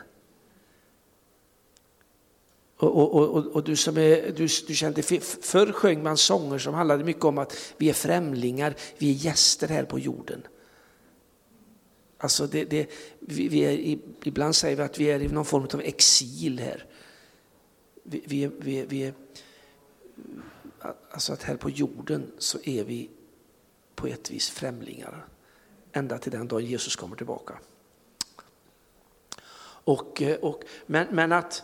Och, 2.78 3.16
och, 3.16 3.36
och, 3.36 3.46
och, 3.46 3.64
du 3.64 3.76
som 3.76 3.98
är, 3.98 4.32
du, 4.32 4.48
du 4.68 4.76
kände, 4.76 5.04
förr 5.42 5.72
sjöng 5.72 6.04
man 6.04 6.18
sånger 6.18 6.58
som 6.58 6.74
handlade 6.74 7.04
mycket 7.04 7.24
om 7.24 7.38
att 7.38 7.74
vi 7.78 7.90
är 7.90 7.94
främlingar, 7.94 8.76
vi 8.98 9.10
är 9.10 9.14
gäster 9.14 9.68
här 9.68 9.84
på 9.84 10.00
jorden. 10.00 10.48
Alltså 12.18 12.48
det, 12.48 12.66
det, 12.66 12.90
vi, 13.20 13.48
vi 13.48 13.60
är, 13.60 14.00
ibland 14.24 14.56
säger 14.56 14.76
vi 14.76 14.84
att 14.84 15.00
vi 15.00 15.06
är 15.06 15.20
i 15.20 15.28
någon 15.28 15.46
form 15.46 15.68
av 15.74 15.82
exil 15.82 16.60
här. 16.60 16.86
Vi, 18.04 18.24
vi, 18.26 18.50
vi, 18.60 18.86
vi 18.86 19.04
är, 19.04 19.14
alltså 21.12 21.34
att 21.34 21.44
här 21.44 21.56
på 21.56 21.70
jorden 21.70 22.32
så 22.38 22.60
är 22.64 22.84
vi 22.84 23.10
på 23.96 24.08
ett 24.08 24.32
vis 24.32 24.50
främlingar. 24.50 25.26
Ända 25.92 26.18
till 26.18 26.32
den 26.32 26.48
dag 26.48 26.62
Jesus 26.62 26.96
kommer 26.96 27.16
tillbaka. 27.16 27.60
Och, 29.86 30.22
och, 30.42 30.64
men, 30.86 31.08
men, 31.12 31.32
att, 31.32 31.64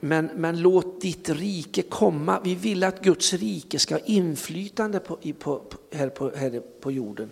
men, 0.00 0.30
men 0.34 0.60
låt 0.60 1.00
ditt 1.00 1.28
rike 1.28 1.82
komma. 1.82 2.40
Vi 2.44 2.54
vill 2.54 2.84
att 2.84 3.02
Guds 3.02 3.32
rike 3.32 3.78
ska 3.78 3.94
ha 3.94 4.02
inflytande 4.04 5.00
på, 5.00 5.18
på, 5.38 5.62
här, 5.92 6.08
på, 6.08 6.30
här 6.36 6.62
på 6.80 6.92
jorden. 6.92 7.30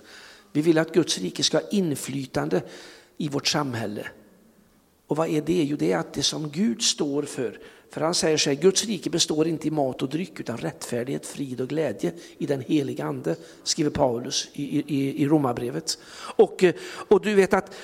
Vi 0.53 0.63
vill 0.63 0.79
att 0.79 0.95
Guds 0.95 1.19
rike 1.19 1.43
ska 1.43 1.57
ha 1.57 1.69
inflytande 1.71 2.63
i 3.17 3.29
vårt 3.29 3.47
samhälle. 3.47 4.07
Och 5.07 5.17
vad 5.17 5.29
är 5.29 5.43
det? 5.43 5.65
Jo, 5.65 5.77
det 5.77 5.93
är 5.93 5.99
att 5.99 6.13
det 6.13 6.23
som 6.23 6.51
Gud 6.51 6.83
står 6.83 7.23
för. 7.23 7.61
För 7.91 8.01
han 8.01 8.15
säger 8.15 8.37
så 8.37 8.51
här, 8.51 8.57
Guds 8.57 8.85
rike 8.85 9.11
består 9.11 9.47
inte 9.47 9.69
i 9.69 9.71
mat 9.71 10.03
och 10.03 10.09
dryck 10.09 10.41
utan 10.41 10.59
rättfärdighet, 10.59 11.27
frid 11.27 11.61
och 11.61 11.69
glädje 11.69 12.13
i 12.39 12.47
den 12.47 12.61
heliga 12.61 13.05
ande, 13.05 13.37
skriver 13.63 13.91
Paulus 13.91 14.49
i, 14.53 14.79
i, 14.79 15.23
i 15.23 15.27
Romarbrevet. 15.27 15.99
Och, 16.37 16.65
eh, 16.65 16.75
och 16.85 17.21
du 17.21 17.35
vet 17.35 17.55
att 17.55 17.75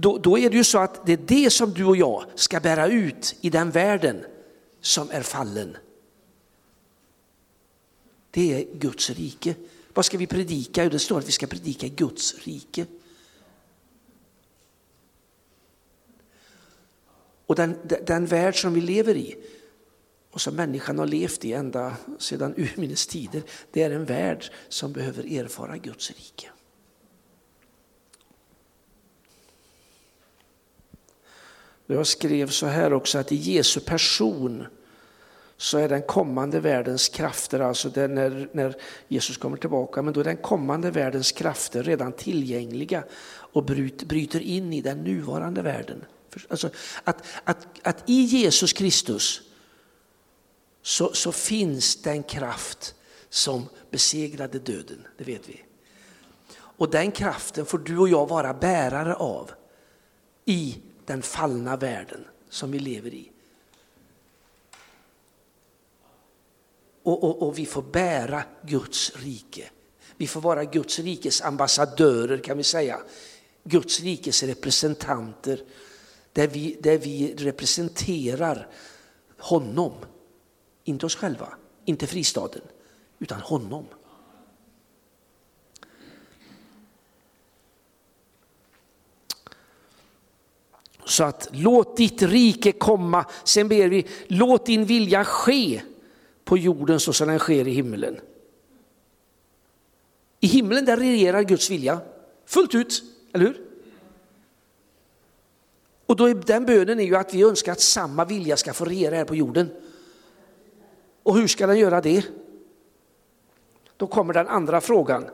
då, 0.00 0.18
då 0.18 0.38
är 0.38 0.50
det 0.50 0.56
ju 0.56 0.64
så 0.64 0.78
att 0.78 1.06
det 1.06 1.12
är 1.12 1.16
det 1.16 1.50
som 1.50 1.74
du 1.74 1.84
och 1.84 1.96
jag 1.96 2.24
ska 2.34 2.60
bära 2.60 2.86
ut 2.86 3.36
i 3.40 3.50
den 3.50 3.70
världen 3.70 4.24
som 4.80 5.10
är 5.10 5.22
fallen. 5.22 5.76
Det 8.30 8.54
är 8.54 8.74
Guds 8.74 9.10
rike. 9.10 9.54
Vad 9.94 10.04
ska 10.04 10.18
vi 10.18 10.26
predika? 10.26 10.84
Jo, 10.84 10.90
det 10.90 10.98
står 10.98 11.18
att 11.18 11.28
vi 11.28 11.32
ska 11.32 11.46
predika 11.46 11.88
Guds 11.88 12.34
rike. 12.44 12.86
Och 17.46 17.56
den, 17.56 17.76
den 18.06 18.26
värld 18.26 18.60
som 18.60 18.74
vi 18.74 18.80
lever 18.80 19.16
i 19.16 19.36
och 20.30 20.40
som 20.40 20.54
människan 20.54 20.98
har 20.98 21.06
levt 21.06 21.44
i 21.44 21.52
ända 21.52 21.96
sedan 22.18 22.54
urminnes 22.56 23.06
tider, 23.06 23.42
det 23.70 23.82
är 23.82 23.90
en 23.90 24.04
värld 24.04 24.44
som 24.68 24.92
behöver 24.92 25.38
erfara 25.38 25.76
Guds 25.76 26.10
rike. 26.10 26.50
Jag 31.94 32.06
skrev 32.06 32.48
så 32.48 32.66
här 32.66 32.92
också 32.92 33.18
att 33.18 33.32
i 33.32 33.36
Jesu 33.36 33.80
person 33.80 34.66
så 35.56 35.78
är 35.78 35.88
den 35.88 36.02
kommande 36.02 36.60
världens 36.60 37.08
krafter, 37.08 37.60
alltså 37.60 37.88
det 37.88 38.08
när, 38.08 38.48
när 38.52 38.76
Jesus 39.08 39.36
kommer 39.36 39.56
tillbaka, 39.56 40.02
men 40.02 40.14
då 40.14 40.20
är 40.20 40.24
den 40.24 40.36
kommande 40.36 40.90
världens 40.90 41.32
krafter 41.32 41.82
redan 41.82 42.12
tillgängliga 42.12 43.04
och 43.30 43.64
bryter 43.64 44.40
in 44.40 44.72
i 44.72 44.80
den 44.80 44.98
nuvarande 44.98 45.62
världen. 45.62 46.04
Alltså 46.48 46.70
att, 47.04 47.24
att, 47.44 47.66
att 47.82 48.10
i 48.10 48.22
Jesus 48.22 48.72
Kristus 48.72 49.40
så, 50.82 51.12
så 51.12 51.32
finns 51.32 52.02
den 52.02 52.22
kraft 52.22 52.94
som 53.28 53.66
besegrade 53.90 54.58
döden, 54.58 55.06
det 55.18 55.24
vet 55.24 55.48
vi. 55.48 55.64
Och 56.52 56.90
den 56.90 57.12
kraften 57.12 57.66
får 57.66 57.78
du 57.78 57.98
och 57.98 58.08
jag 58.08 58.28
vara 58.28 58.54
bärare 58.54 59.14
av 59.14 59.50
i 60.44 60.76
den 61.10 61.22
fallna 61.22 61.76
världen 61.76 62.24
som 62.48 62.70
vi 62.70 62.78
lever 62.78 63.14
i. 63.14 63.30
Och, 67.02 67.24
och, 67.24 67.42
och, 67.42 67.58
vi 67.58 67.66
får 67.66 67.82
bära 67.82 68.42
Guds 68.62 69.12
rike. 69.16 69.70
Vi 70.16 70.26
får 70.26 70.40
vara 70.40 70.64
Guds 70.64 70.98
rikes 70.98 71.42
ambassadörer 71.42 72.38
kan 72.38 72.56
vi 72.56 72.62
säga. 72.62 73.00
Guds 73.64 74.00
rikes 74.00 74.42
representanter. 74.42 75.62
Där 76.32 76.46
vi, 76.46 76.76
där 76.80 76.98
vi 76.98 77.34
representerar 77.34 78.68
honom. 79.38 79.92
Inte 80.84 81.06
oss 81.06 81.14
själva, 81.14 81.54
inte 81.84 82.06
fristaden, 82.06 82.62
utan 83.18 83.40
honom. 83.40 83.86
Så 91.10 91.24
att 91.24 91.48
låt 91.52 91.96
ditt 91.96 92.22
rike 92.22 92.72
komma. 92.72 93.24
Sen 93.44 93.68
ber 93.68 93.88
vi, 93.88 94.06
låt 94.26 94.66
din 94.66 94.84
vilja 94.84 95.24
ske 95.24 95.82
på 96.44 96.58
jorden 96.58 97.00
så 97.00 97.12
som 97.12 97.28
den 97.28 97.38
sker 97.38 97.68
i 97.68 97.70
himlen. 97.70 98.20
I 100.40 100.46
himlen 100.46 100.84
där 100.84 100.96
regerar 100.96 101.42
Guds 101.42 101.70
vilja 101.70 102.00
fullt 102.46 102.74
ut, 102.74 103.02
eller 103.32 103.46
hur? 103.46 103.60
Och 106.06 106.16
då 106.16 106.28
är 106.28 106.34
den 106.34 106.66
bönen 106.66 107.00
är 107.00 107.04
ju 107.04 107.16
att 107.16 107.34
vi 107.34 107.42
önskar 107.42 107.72
att 107.72 107.80
samma 107.80 108.24
vilja 108.24 108.56
ska 108.56 108.72
få 108.72 108.84
regera 108.84 109.16
här 109.16 109.24
på 109.24 109.36
jorden. 109.36 109.70
Och 111.22 111.36
hur 111.36 111.46
ska 111.46 111.66
den 111.66 111.78
göra 111.78 112.00
det? 112.00 112.26
Då 113.96 114.06
kommer 114.06 114.34
den 114.34 114.48
andra 114.48 114.80
frågan. 114.80 115.24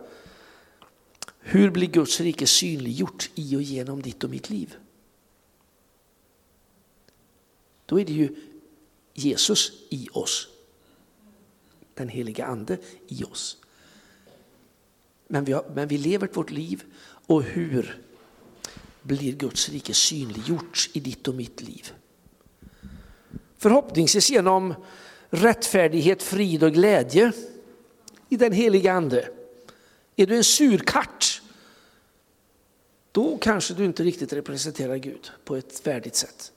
Hur 1.38 1.70
blir 1.70 1.86
Guds 1.88 2.20
rike 2.20 2.46
synliggjort 2.46 3.30
i 3.34 3.56
och 3.56 3.62
genom 3.62 4.02
ditt 4.02 4.24
och 4.24 4.30
mitt 4.30 4.50
liv? 4.50 4.76
Då 7.86 8.00
är 8.00 8.04
det 8.04 8.12
ju 8.12 8.36
Jesus 9.14 9.72
i 9.88 10.08
oss. 10.12 10.48
Den 11.94 12.08
heliga 12.08 12.46
ande 12.46 12.78
i 13.08 13.24
oss. 13.24 13.56
Men 15.28 15.44
vi, 15.44 15.52
har, 15.52 15.64
men 15.74 15.88
vi 15.88 15.98
lever 15.98 16.28
vårt 16.32 16.50
liv 16.50 16.84
och 17.26 17.42
hur 17.42 18.02
blir 19.02 19.32
Guds 19.32 19.68
rike 19.68 19.94
synliggjort 19.94 20.90
i 20.92 21.00
ditt 21.00 21.28
och 21.28 21.34
mitt 21.34 21.62
liv? 21.62 21.92
Förhoppningsvis 23.58 24.30
genom 24.30 24.74
rättfärdighet, 25.30 26.22
frid 26.22 26.62
och 26.62 26.72
glädje 26.72 27.32
i 28.28 28.36
den 28.36 28.52
heliga 28.52 28.92
ande. 28.92 29.28
Är 30.16 30.26
du 30.26 30.36
en 30.36 30.44
surkart, 30.44 31.42
då 33.12 33.38
kanske 33.38 33.74
du 33.74 33.84
inte 33.84 34.02
riktigt 34.02 34.32
representerar 34.32 34.96
Gud 34.96 35.30
på 35.44 35.56
ett 35.56 35.86
värdigt 35.86 36.16
sätt. 36.16 36.52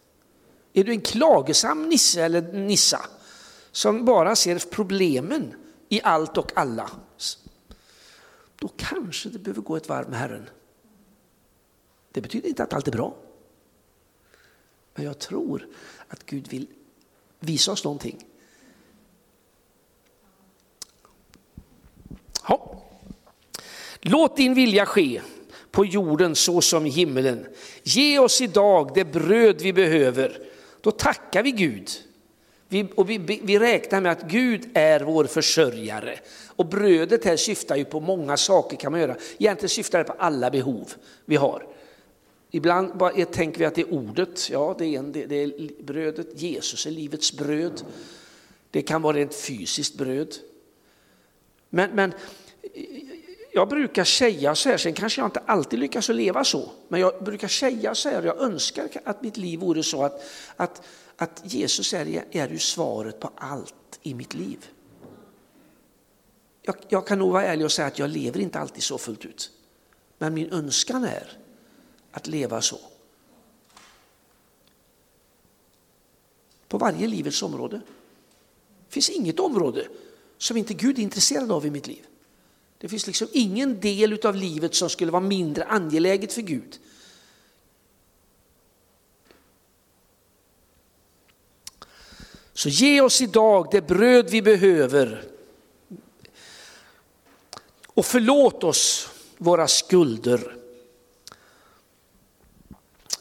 Är 0.74 0.84
du 0.84 0.92
en 0.92 1.02
klagesam 1.02 1.90
nisse 1.90 2.24
eller 2.24 2.42
nissa 2.42 3.06
som 3.72 4.06
bara 4.06 4.36
ser 4.36 4.70
problemen 4.70 5.54
i 5.90 6.02
allt 6.04 6.38
och 6.38 6.52
alla, 6.56 6.92
då 8.60 8.68
kanske 8.78 9.30
det 9.30 9.40
behöver 9.40 9.62
gå 9.62 9.76
ett 9.76 9.90
varv 9.90 10.10
med 10.10 10.20
Herren. 10.20 10.50
Det 12.12 12.22
betyder 12.22 12.50
inte 12.50 12.64
att 12.64 12.74
allt 12.74 12.88
är 12.88 12.92
bra. 12.92 13.16
Men 14.96 15.06
jag 15.06 15.20
tror 15.20 15.68
att 16.08 16.26
Gud 16.26 16.48
vill 16.48 16.68
visa 17.40 17.72
oss 17.72 17.84
någonting. 17.84 18.26
Ja. 22.48 22.82
Låt 24.02 24.38
din 24.38 24.54
vilja 24.54 24.86
ske 24.86 25.22
på 25.72 25.86
jorden 25.86 26.36
så 26.36 26.62
som 26.62 26.86
i 26.86 26.90
himmelen. 26.90 27.48
Ge 27.84 28.20
oss 28.20 28.42
idag 28.42 28.92
det 28.96 29.06
bröd 29.06 29.62
vi 29.62 29.74
behöver 29.74 30.49
då 30.82 30.92
tackar 30.92 31.44
vi 31.44 31.52
Gud. 31.52 31.90
Vi, 32.68 32.88
och 32.96 33.10
vi, 33.10 33.18
vi 33.44 33.60
räknar 33.60 34.02
med 34.02 34.12
att 34.12 34.24
Gud 34.24 34.70
är 34.74 35.00
vår 35.00 35.26
försörjare. 35.26 36.20
Och 36.48 36.66
brödet 36.66 37.26
här 37.26 37.38
syftar 37.38 37.76
ju 37.76 37.86
på 37.86 38.00
många 38.00 38.38
saker 38.38 38.78
kan 38.78 38.92
man 38.92 39.02
göra. 39.02 39.16
Egentligen 39.38 39.70
syftar 39.70 40.00
det 40.00 40.06
på 40.06 40.14
alla 40.14 40.50
behov 40.50 40.94
vi 41.26 41.36
har. 41.36 41.68
Ibland 42.52 42.98
bara 42.98 43.26
tänker 43.26 43.60
vi 43.60 43.66
att 43.66 43.76
det 43.76 43.82
är 43.82 43.94
ordet, 43.94 44.50
ja 44.50 44.76
det 44.78 44.86
är, 44.86 45.00
en, 45.00 45.12
det, 45.12 45.26
det 45.26 45.36
är 45.36 45.84
brödet, 45.84 46.42
Jesus 46.42 46.86
är 46.86 46.92
livets 46.92 47.34
bröd. 47.38 47.82
Det 48.72 48.82
kan 48.82 49.02
vara 49.02 49.20
ett 49.20 49.36
fysiskt 49.36 49.98
bröd. 49.98 50.36
Men, 51.70 51.90
men 51.92 52.14
jag 53.52 53.70
brukar 53.70 54.04
säga 54.04 54.56
så 54.56 54.70
här, 54.70 54.78
sen 54.78 54.94
kanske 54.94 55.22
jag 55.22 55.28
inte 55.28 55.40
alltid 55.40 55.80
lyckas 55.80 56.10
att 56.10 56.16
leva 56.16 56.44
så, 56.44 56.72
men 56.88 57.00
jag 57.00 57.24
brukar 57.24 57.48
säga 57.48 57.96
så 57.96 58.10
här, 58.10 58.24
jag 58.24 58.42
önskar 58.42 58.90
att 59.06 59.22
mitt 59.22 59.38
liv 59.38 59.60
vore 59.60 59.84
så 59.84 60.04
att, 60.04 60.24
att, 60.56 60.82
att 61.16 61.42
Jesus 61.44 61.94
är, 61.94 62.24
är 62.32 62.50
ju 62.50 62.60
svaret 62.60 63.20
på 63.20 63.32
allt 63.36 64.00
i 64.02 64.14
mitt 64.14 64.34
liv. 64.34 64.66
Jag, 66.62 66.76
jag 66.88 67.08
kan 67.08 67.20
nog 67.20 67.32
vara 67.32 67.46
ärlig 67.46 67.66
och 67.66 67.72
säga 67.72 67.88
att 67.88 68.00
jag 68.00 68.10
lever 68.10 68.40
inte 68.40 68.60
alltid 68.60 68.84
så 68.84 68.98
fullt 68.98 69.26
ut. 69.26 69.52
Men 70.18 70.34
min 70.34 70.52
önskan 70.52 71.04
är 71.04 71.38
att 72.12 72.28
leva 72.28 72.62
så. 72.62 72.80
På 76.68 76.78
varje 76.78 77.08
livets 77.08 77.44
område. 77.44 77.82
Det 78.88 78.94
finns 78.94 79.10
inget 79.10 79.40
område 79.40 79.88
som 80.38 80.58
inte 80.58 80.74
Gud 80.74 81.00
är 81.00 81.04
intresserad 81.04 81.52
av 81.52 81.66
i 81.66 81.70
mitt 81.70 81.88
liv. 81.88 82.09
Det 82.82 82.90
finns 82.90 83.08
liksom 83.08 83.28
ingen 83.32 83.80
del 83.80 84.26
av 84.26 84.36
livet 84.36 84.76
som 84.76 84.90
skulle 84.90 85.12
vara 85.12 85.24
mindre 85.24 85.64
angeläget 85.64 86.34
för 86.34 86.42
Gud. 86.42 86.80
Så 92.54 92.70
ge 92.70 93.02
oss 93.02 93.22
idag 93.22 93.68
det 93.72 93.82
bröd 93.82 94.30
vi 94.30 94.42
behöver. 94.42 95.24
Och 97.86 98.06
förlåt 98.06 98.64
oss 98.64 99.10
våra 99.38 99.68
skulder. 99.68 100.56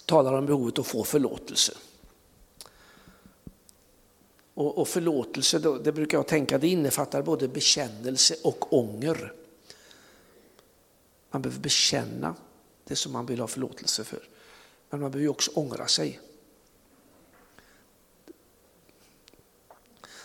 Talar 0.05 0.33
om 0.33 0.47
behovet 0.47 0.79
att 0.79 0.87
få 0.87 1.05
förlåtelse. 1.05 1.73
Och, 4.55 4.79
och 4.79 4.88
förlåtelse, 4.88 5.59
det 5.59 5.92
brukar 5.92 6.18
jag 6.18 6.27
tänka, 6.27 6.59
det 6.59 6.68
innefattar 6.68 7.23
både 7.23 7.49
bekännelse 7.49 8.37
och 8.42 8.73
ånger. 8.73 9.33
Man 11.31 11.43
behöver 11.43 11.61
bekänna 11.61 12.35
det 12.85 12.97
som 12.97 13.12
man 13.12 13.27
vill 13.27 13.41
ha 13.41 13.47
förlåtelse 13.47 14.05
för. 14.05 14.29
Men 14.91 15.01
man 15.01 15.11
behöver 15.11 15.31
också 15.31 15.51
ångra 15.55 15.87
sig. 15.87 16.21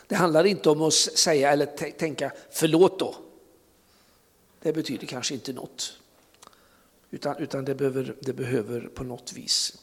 Det 0.07 0.15
handlar 0.15 0.43
inte 0.43 0.69
om 0.69 0.81
att 0.81 0.93
säga 0.93 1.51
eller 1.51 1.91
tänka 1.91 2.31
förlåt 2.51 2.99
då. 2.99 3.15
Det 4.59 4.73
betyder 4.73 5.07
kanske 5.07 5.33
inte 5.33 5.53
något. 5.53 5.97
Utan, 7.11 7.37
utan 7.37 7.65
det, 7.65 7.75
behöver, 7.75 8.15
det 8.19 8.33
behöver 8.33 8.81
på 8.81 9.03
något 9.03 9.33
vis 9.33 9.77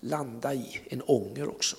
landa 0.00 0.54
i 0.54 0.80
en 0.90 1.02
ånger 1.02 1.48
också. 1.48 1.76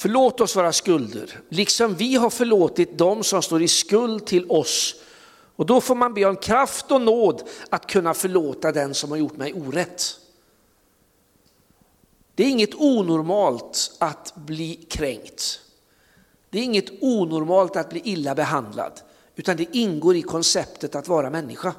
Förlåt 0.00 0.40
oss 0.40 0.56
våra 0.56 0.72
skulder, 0.72 1.40
liksom 1.48 1.94
vi 1.94 2.14
har 2.14 2.30
förlåtit 2.30 2.98
dem 2.98 3.24
som 3.24 3.42
står 3.42 3.62
i 3.62 3.68
skuld 3.68 4.26
till 4.26 4.50
oss. 4.50 4.94
Och 5.56 5.66
då 5.66 5.80
får 5.80 5.94
man 5.94 6.14
be 6.14 6.24
om 6.24 6.36
kraft 6.36 6.90
och 6.90 7.02
nåd 7.02 7.48
att 7.68 7.86
kunna 7.86 8.14
förlåta 8.14 8.72
den 8.72 8.94
som 8.94 9.10
har 9.10 9.18
gjort 9.18 9.36
mig 9.36 9.52
orätt. 9.52 10.02
Det 12.34 12.42
är 12.42 12.48
inget 12.48 12.74
onormalt 12.74 13.96
att 13.98 14.32
bli 14.36 14.74
kränkt. 14.74 15.60
Det 16.50 16.58
är 16.58 16.62
inget 16.62 17.02
onormalt 17.02 17.76
att 17.76 17.90
bli 17.90 18.00
illa 18.04 18.34
behandlad, 18.34 19.00
utan 19.36 19.56
det 19.56 19.76
ingår 19.76 20.16
i 20.16 20.22
konceptet 20.22 20.94
att 20.94 21.08
vara 21.08 21.30
människa. 21.30 21.74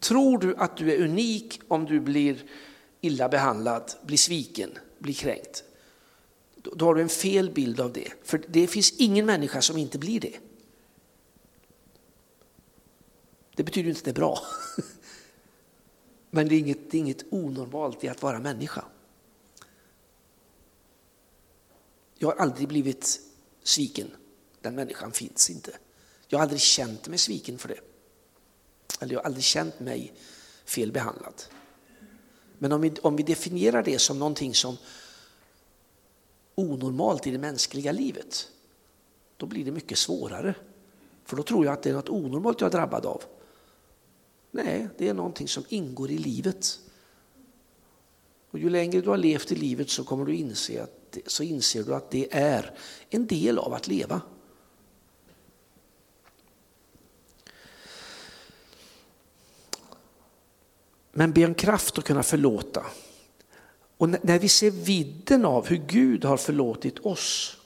Tror 0.00 0.38
du 0.38 0.56
att 0.56 0.76
du 0.76 0.92
är 0.92 1.04
unik 1.04 1.60
om 1.68 1.84
du 1.84 2.00
blir 2.00 2.42
illa 3.00 3.28
behandlad, 3.28 3.92
blir 4.02 4.18
sviken, 4.18 4.70
blir 4.98 5.14
kränkt? 5.14 5.64
Då 6.72 6.84
har 6.84 6.94
du 6.94 7.02
en 7.02 7.08
fel 7.08 7.50
bild 7.50 7.80
av 7.80 7.92
det. 7.92 8.12
För 8.22 8.44
det 8.48 8.66
finns 8.66 8.92
ingen 8.92 9.26
människa 9.26 9.62
som 9.62 9.76
inte 9.76 9.98
blir 9.98 10.20
det. 10.20 10.38
Det 13.56 13.62
betyder 13.62 13.88
inte 13.88 13.98
att 13.98 14.04
det 14.04 14.10
är 14.10 14.14
bra. 14.14 14.40
Men 16.30 16.48
det 16.48 16.54
är, 16.54 16.58
inget, 16.58 16.90
det 16.90 16.96
är 16.96 17.00
inget 17.00 17.24
onormalt 17.30 18.04
i 18.04 18.08
att 18.08 18.22
vara 18.22 18.38
människa. 18.38 18.84
Jag 22.18 22.28
har 22.28 22.36
aldrig 22.36 22.68
blivit 22.68 23.20
sviken. 23.62 24.10
Den 24.60 24.74
människan 24.74 25.12
finns 25.12 25.50
inte. 25.50 25.76
Jag 26.28 26.38
har 26.38 26.42
aldrig 26.42 26.60
känt 26.60 27.08
mig 27.08 27.18
sviken 27.18 27.58
för 27.58 27.68
det. 27.68 27.80
Eller 29.00 29.12
jag 29.12 29.20
har 29.20 29.24
aldrig 29.24 29.44
känt 29.44 29.80
mig 29.80 30.12
felbehandlad. 30.64 31.42
Men 32.58 32.72
om 32.72 32.80
vi, 32.80 32.92
om 33.02 33.16
vi 33.16 33.22
definierar 33.22 33.82
det 33.82 33.98
som 33.98 34.18
någonting 34.18 34.54
som 34.54 34.76
onormalt 36.54 37.26
i 37.26 37.30
det 37.30 37.38
mänskliga 37.38 37.92
livet, 37.92 38.48
då 39.36 39.46
blir 39.46 39.64
det 39.64 39.70
mycket 39.70 39.98
svårare. 39.98 40.54
För 41.24 41.36
då 41.36 41.42
tror 41.42 41.64
jag 41.64 41.72
att 41.72 41.82
det 41.82 41.90
är 41.90 41.94
något 41.94 42.08
onormalt 42.08 42.60
jag 42.60 42.68
är 42.68 42.72
drabbad 42.72 43.06
av. 43.06 43.22
Nej, 44.50 44.88
det 44.98 45.08
är 45.08 45.14
någonting 45.14 45.48
som 45.48 45.64
ingår 45.68 46.10
i 46.10 46.18
livet. 46.18 46.80
Och 48.50 48.58
ju 48.58 48.70
längre 48.70 49.00
du 49.00 49.08
har 49.08 49.16
levt 49.16 49.52
i 49.52 49.54
livet 49.54 49.90
så 49.90 50.04
kommer 50.04 50.24
du 50.24 50.34
inse 50.34 50.82
att, 50.82 51.18
så 51.26 51.42
inser 51.42 51.82
du 51.82 51.94
att 51.94 52.10
det 52.10 52.34
är 52.34 52.78
en 53.10 53.26
del 53.26 53.58
av 53.58 53.74
att 53.74 53.88
leva. 53.88 54.20
Men 61.12 61.32
be 61.32 61.46
om 61.46 61.54
kraft 61.54 61.98
att 61.98 62.04
kunna 62.04 62.22
förlåta. 62.22 62.86
Och 64.04 64.10
när 64.10 64.38
vi 64.38 64.48
ser 64.48 64.70
vidden 64.70 65.44
av 65.44 65.66
hur 65.66 65.76
Gud 65.76 66.24
har 66.24 66.36
förlåtit 66.36 66.98
oss, 66.98 67.56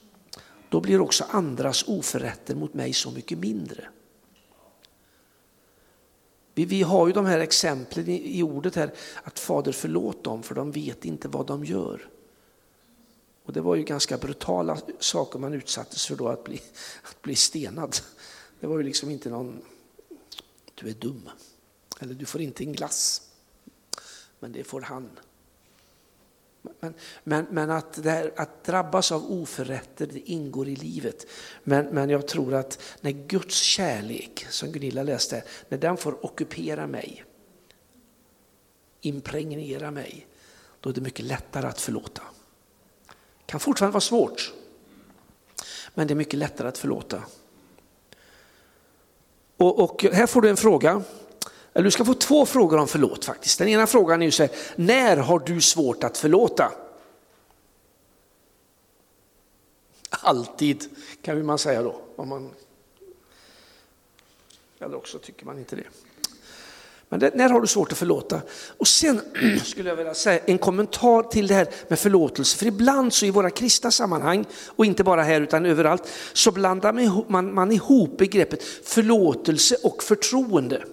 då 0.68 0.80
blir 0.80 1.00
också 1.00 1.24
andras 1.30 1.84
oförrätter 1.88 2.54
mot 2.54 2.74
mig 2.74 2.92
så 2.92 3.10
mycket 3.10 3.38
mindre. 3.38 3.88
Vi, 6.54 6.64
vi 6.64 6.82
har 6.82 7.06
ju 7.06 7.12
de 7.12 7.26
här 7.26 7.38
exemplen 7.38 8.08
i, 8.08 8.38
i 8.38 8.42
ordet 8.42 8.74
här, 8.74 8.94
att 9.22 9.38
Fader 9.38 9.72
förlåt 9.72 10.24
dem 10.24 10.42
för 10.42 10.54
de 10.54 10.72
vet 10.72 11.04
inte 11.04 11.28
vad 11.28 11.46
de 11.46 11.64
gör. 11.64 12.08
Och 13.44 13.52
det 13.52 13.60
var 13.60 13.76
ju 13.76 13.82
ganska 13.82 14.18
brutala 14.18 14.78
saker 14.98 15.38
man 15.38 15.54
utsattes 15.54 16.06
för 16.06 16.16
då, 16.16 16.28
att 16.28 16.44
bli, 16.44 16.60
att 17.02 17.22
bli 17.22 17.34
stenad. 17.34 17.96
Det 18.60 18.66
var 18.66 18.78
ju 18.78 18.84
liksom 18.84 19.10
inte 19.10 19.30
någon, 19.30 19.62
du 20.74 20.88
är 20.88 20.94
dum, 20.94 21.30
eller 22.00 22.14
du 22.14 22.26
får 22.26 22.40
inte 22.40 22.64
en 22.64 22.72
glass. 22.72 23.22
Men 24.38 24.52
det 24.52 24.64
får 24.64 24.80
han. 24.80 25.10
Men, 26.80 26.94
men, 27.24 27.46
men 27.50 27.70
att, 27.70 28.04
här, 28.04 28.32
att, 28.36 28.64
drabbas 28.64 29.12
av 29.12 29.32
oförrätter, 29.32 30.06
det 30.06 30.30
ingår 30.30 30.68
i 30.68 30.76
livet. 30.76 31.26
Men, 31.64 31.86
men 31.86 32.10
jag 32.10 32.28
tror 32.28 32.54
att 32.54 32.82
när 33.00 33.10
Guds 33.10 33.54
kärlek, 33.54 34.46
som 34.50 34.72
Gunilla 34.72 35.02
läste, 35.02 35.44
när 35.68 35.78
den 35.78 35.96
får 35.96 36.24
ockupera 36.24 36.86
mig, 36.86 37.24
impregnera 39.00 39.90
mig, 39.90 40.26
då 40.80 40.90
är 40.90 40.94
det 40.94 41.00
mycket 41.00 41.24
lättare 41.24 41.66
att 41.66 41.80
förlåta. 41.80 42.22
Det 43.06 43.46
kan 43.46 43.60
fortfarande 43.60 43.92
vara 43.92 44.00
svårt, 44.00 44.52
men 45.94 46.06
det 46.06 46.14
är 46.14 46.16
mycket 46.16 46.38
lättare 46.38 46.68
att 46.68 46.78
förlåta. 46.78 47.22
Och, 49.56 49.78
och 49.78 50.04
här 50.12 50.26
får 50.26 50.42
du 50.42 50.48
en 50.48 50.56
fråga. 50.56 51.02
Eller 51.72 51.84
du 51.84 51.90
ska 51.90 52.04
få 52.04 52.14
två 52.14 52.46
frågor 52.46 52.78
om 52.78 52.88
förlåt 52.88 53.24
faktiskt. 53.24 53.58
Den 53.58 53.68
ena 53.68 53.86
frågan 53.86 54.22
är 54.22 54.26
ju 54.26 54.32
så 54.32 54.42
här, 54.42 54.52
när 54.76 55.16
har 55.16 55.38
du 55.38 55.60
svårt 55.60 56.04
att 56.04 56.18
förlåta? 56.18 56.72
Alltid 60.10 60.84
kan 61.22 61.46
man 61.46 61.58
säga 61.58 61.82
då. 61.82 62.00
Om 62.16 62.28
man... 62.28 62.50
Eller 64.78 64.96
också 64.96 65.18
tycker 65.18 65.46
man 65.46 65.58
inte 65.58 65.76
det. 65.76 65.84
Men 67.08 67.20
det, 67.20 67.34
när 67.34 67.48
har 67.48 67.60
du 67.60 67.66
svårt 67.66 67.92
att 67.92 67.98
förlåta? 67.98 68.40
Och 68.78 68.88
sen 68.88 69.20
skulle 69.64 69.88
jag 69.88 69.96
vilja 69.96 70.14
säga 70.14 70.40
en 70.46 70.58
kommentar 70.58 71.22
till 71.22 71.46
det 71.46 71.54
här 71.54 71.68
med 71.88 71.98
förlåtelse. 71.98 72.58
För 72.58 72.66
ibland 72.66 73.12
så 73.12 73.26
i 73.26 73.30
våra 73.30 73.50
kristna 73.50 73.90
sammanhang, 73.90 74.44
och 74.66 74.86
inte 74.86 75.04
bara 75.04 75.22
här 75.22 75.40
utan 75.40 75.66
överallt, 75.66 76.08
så 76.32 76.52
blandar 76.52 77.28
man, 77.30 77.54
man 77.54 77.72
ihop 77.72 78.18
begreppet 78.18 78.62
förlåtelse 78.64 79.76
och 79.82 80.02
förtroende. 80.02 80.84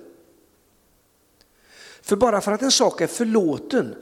För 2.06 2.16
bara 2.16 2.42
för 2.42 2.52
att 2.52 2.62
en 2.62 2.72
sak 2.72 3.02
är 3.02 3.08
förlåten 3.08 3.96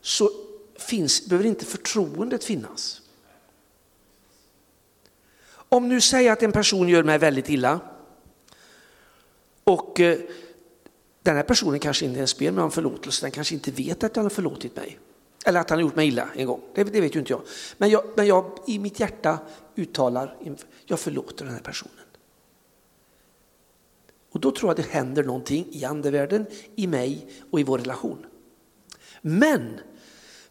så 0.00 0.30
finns, 0.76 1.26
behöver 1.26 1.48
inte 1.48 1.64
förtroendet 1.64 2.44
finnas. 2.44 3.00
Om 5.50 5.88
nu 5.88 6.00
säger 6.00 6.32
att 6.32 6.42
en 6.42 6.52
person 6.52 6.88
gör 6.88 7.02
mig 7.02 7.18
väldigt 7.18 7.50
illa 7.50 7.80
och 9.64 10.00
eh, 10.00 10.18
den 11.22 11.36
här 11.36 11.42
personen 11.42 11.80
kanske 11.80 12.04
inte 12.04 12.16
ens 12.16 12.38
ber 12.38 12.50
mig 12.50 12.64
om 12.64 12.70
förlåtelse, 12.70 13.24
den 13.24 13.30
kanske 13.30 13.54
inte 13.54 13.70
vet 13.70 14.04
att 14.04 14.16
han 14.16 14.24
har 14.24 14.30
förlåtit 14.30 14.76
mig. 14.76 14.98
Eller 15.44 15.60
att 15.60 15.70
han 15.70 15.78
har 15.78 15.82
gjort 15.82 15.96
mig 15.96 16.08
illa 16.08 16.28
en 16.34 16.46
gång, 16.46 16.60
det, 16.74 16.84
det 16.84 17.00
vet 17.00 17.16
ju 17.16 17.18
inte 17.18 17.32
jag. 17.32 17.42
Men, 17.78 17.90
jag. 17.90 18.04
men 18.16 18.26
jag 18.26 18.58
i 18.66 18.78
mitt 18.78 19.00
hjärta 19.00 19.38
uttalar, 19.76 20.36
jag 20.86 21.00
förlåter 21.00 21.44
den 21.44 21.54
här 21.54 21.60
personen. 21.60 21.97
Och 24.30 24.40
då 24.40 24.50
tror 24.50 24.70
jag 24.70 24.76
det 24.76 24.90
händer 24.90 25.24
någonting 25.24 25.66
i 25.70 25.84
andevärlden, 25.84 26.46
i 26.76 26.86
mig 26.86 27.26
och 27.50 27.60
i 27.60 27.62
vår 27.62 27.78
relation. 27.78 28.26
Men 29.20 29.80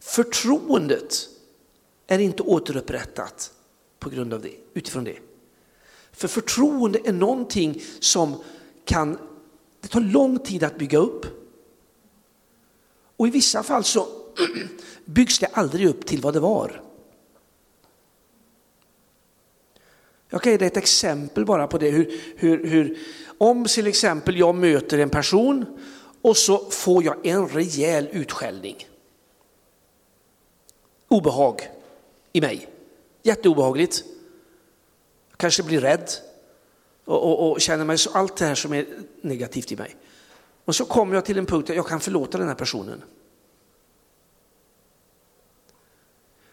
förtroendet 0.00 1.28
är 2.06 2.18
inte 2.18 2.42
återupprättat 2.42 3.52
på 3.98 4.10
grund 4.10 4.34
av 4.34 4.42
det, 4.42 4.54
utifrån 4.74 5.04
det. 5.04 5.18
För 6.12 6.28
förtroende 6.28 7.00
är 7.04 7.12
någonting 7.12 7.82
som 8.00 8.42
kan, 8.84 9.18
det 9.80 9.88
tar 9.88 10.00
lång 10.00 10.38
tid 10.38 10.64
att 10.64 10.78
bygga 10.78 10.98
upp. 10.98 11.26
Och 13.16 13.28
i 13.28 13.30
vissa 13.30 13.62
fall 13.62 13.84
så 13.84 14.08
byggs 15.04 15.38
det 15.38 15.46
aldrig 15.46 15.88
upp 15.88 16.06
till 16.06 16.20
vad 16.20 16.34
det 16.34 16.40
var. 16.40 16.82
Jag 20.30 20.42
kan 20.42 20.52
ge 20.52 20.58
dig 20.58 20.68
ett 20.68 20.76
exempel 20.76 21.44
bara 21.44 21.66
på 21.66 21.78
det. 21.78 21.90
Hur, 21.90 22.20
hur, 22.36 22.66
hur, 22.66 22.98
om 23.38 23.64
till 23.64 23.86
exempel 23.86 24.36
jag 24.36 24.54
möter 24.54 24.98
en 24.98 25.10
person 25.10 25.78
och 26.22 26.36
så 26.36 26.58
får 26.70 27.04
jag 27.04 27.26
en 27.26 27.48
rejäl 27.48 28.08
utskällning. 28.12 28.88
Obehag 31.08 31.70
i 32.32 32.40
mig. 32.40 32.68
Jätteobehagligt. 33.22 34.04
Kanske 35.36 35.62
blir 35.62 35.80
rädd 35.80 36.10
och, 37.04 37.22
och, 37.22 37.50
och, 37.50 37.60
känner 37.60 37.84
mig 37.84 37.98
så 37.98 38.10
allt 38.10 38.36
det 38.36 38.44
här 38.44 38.54
som 38.54 38.72
är 38.72 38.86
negativt 39.20 39.72
i 39.72 39.76
mig. 39.76 39.96
Och 40.64 40.76
så 40.76 40.84
kommer 40.84 41.14
jag 41.14 41.24
till 41.24 41.38
en 41.38 41.46
punkt 41.46 41.66
där 41.66 41.74
jag 41.74 41.86
kan 41.86 42.00
förlåta 42.00 42.38
den 42.38 42.48
här 42.48 42.54
personen. 42.54 43.02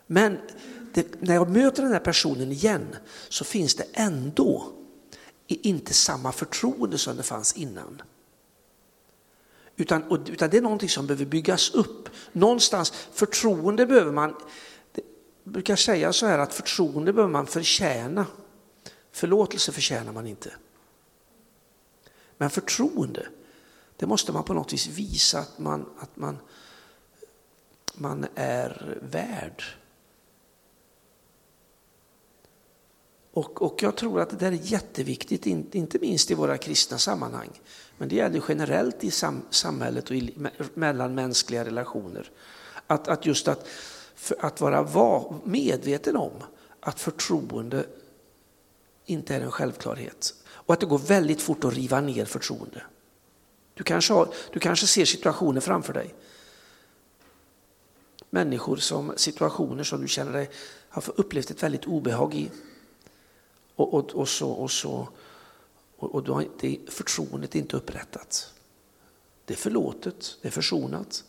Men 0.07 0.37
det, 0.93 1.21
när 1.21 1.35
jag 1.35 1.49
möter 1.49 1.83
den 1.83 1.91
här 1.91 1.99
personen 1.99 2.51
igen 2.51 2.95
så 3.29 3.43
finns 3.43 3.75
det 3.75 3.85
ändå 3.93 4.71
inte 5.47 5.93
samma 5.93 6.31
förtroende 6.31 6.97
som 6.97 7.17
det 7.17 7.23
fanns 7.23 7.53
innan. 7.53 8.01
Utan, 9.75 10.25
utan 10.27 10.49
det 10.49 10.57
är 10.57 10.61
någonting 10.61 10.89
som 10.89 11.07
behöver 11.07 11.25
byggas 11.25 11.69
upp. 11.69 12.09
Någonstans, 12.31 12.91
förtroende 13.13 13.85
behöver 13.85 14.11
man, 14.11 14.35
jag 14.93 15.53
brukar 15.53 15.75
säga 15.75 16.13
så 16.13 16.25
här 16.25 16.39
att 16.39 16.53
förtroende 16.53 17.13
behöver 17.13 17.33
man 17.33 17.47
förtjäna. 17.47 18.25
Förlåtelse 19.11 19.71
förtjänar 19.71 20.11
man 20.11 20.27
inte. 20.27 20.53
Men 22.37 22.49
förtroende, 22.49 23.27
det 23.97 24.05
måste 24.05 24.31
man 24.31 24.43
på 24.43 24.53
något 24.53 24.73
vis 24.73 24.87
visa 24.87 25.39
att 25.39 25.59
man, 25.59 25.89
att 25.99 26.17
man, 26.17 26.37
man 27.93 28.27
är 28.35 28.97
värd. 29.01 29.63
Och, 33.35 33.61
och 33.61 33.83
jag 33.83 33.95
tror 33.95 34.21
att 34.21 34.29
det 34.29 34.35
där 34.35 34.51
är 34.51 34.59
jätteviktigt, 34.61 35.45
inte 35.75 35.99
minst 35.99 36.31
i 36.31 36.33
våra 36.33 36.57
kristna 36.57 36.97
sammanhang. 36.97 37.49
Men 37.97 38.09
det 38.09 38.15
gäller 38.15 38.43
generellt 38.47 39.03
i 39.03 39.11
sam, 39.11 39.41
samhället 39.49 40.09
och 40.09 40.15
i 40.15 40.33
mellanmänskliga 40.73 41.65
relationer. 41.65 42.31
Att, 42.87 43.07
att 43.07 43.25
just 43.25 43.47
att, 43.47 43.67
att 44.39 44.61
vara 44.61 45.23
medveten 45.43 46.15
om 46.15 46.31
att 46.79 46.99
förtroende 46.99 47.85
inte 49.05 49.35
är 49.35 49.41
en 49.41 49.51
självklarhet. 49.51 50.33
Och 50.47 50.73
att 50.73 50.79
det 50.79 50.85
går 50.85 50.99
väldigt 50.99 51.41
fort 51.41 51.63
att 51.63 51.73
riva 51.73 52.01
ner 52.01 52.25
förtroende. 52.25 52.83
Du 53.73 53.83
kanske, 53.83 54.13
har, 54.13 54.29
du 54.53 54.59
kanske 54.59 54.87
ser 54.87 55.05
situationer 55.05 55.61
framför 55.61 55.93
dig. 55.93 56.13
Människor 58.29 58.75
som 58.75 59.13
situationer 59.15 59.83
som 59.83 60.01
du 60.01 60.07
känner 60.07 60.33
dig 60.33 60.49
har 60.89 61.03
upplevt 61.15 61.51
ett 61.51 61.63
väldigt 61.63 61.85
obehag 61.85 62.33
i. 62.33 62.51
Och, 63.75 63.93
och, 63.93 64.15
och 64.15 64.29
så, 64.29 64.51
och 64.51 64.71
så 64.71 65.07
och, 65.97 66.15
och 66.15 66.23
då 66.23 66.33
har 66.33 66.47
det, 66.59 66.79
förtroendet 66.87 67.55
inte 67.55 67.77
upprättat. 67.77 68.53
Det 69.45 69.53
är 69.53 69.57
förlåtet, 69.57 70.37
det 70.41 70.47
är 70.47 70.51
försonat. 70.51 71.23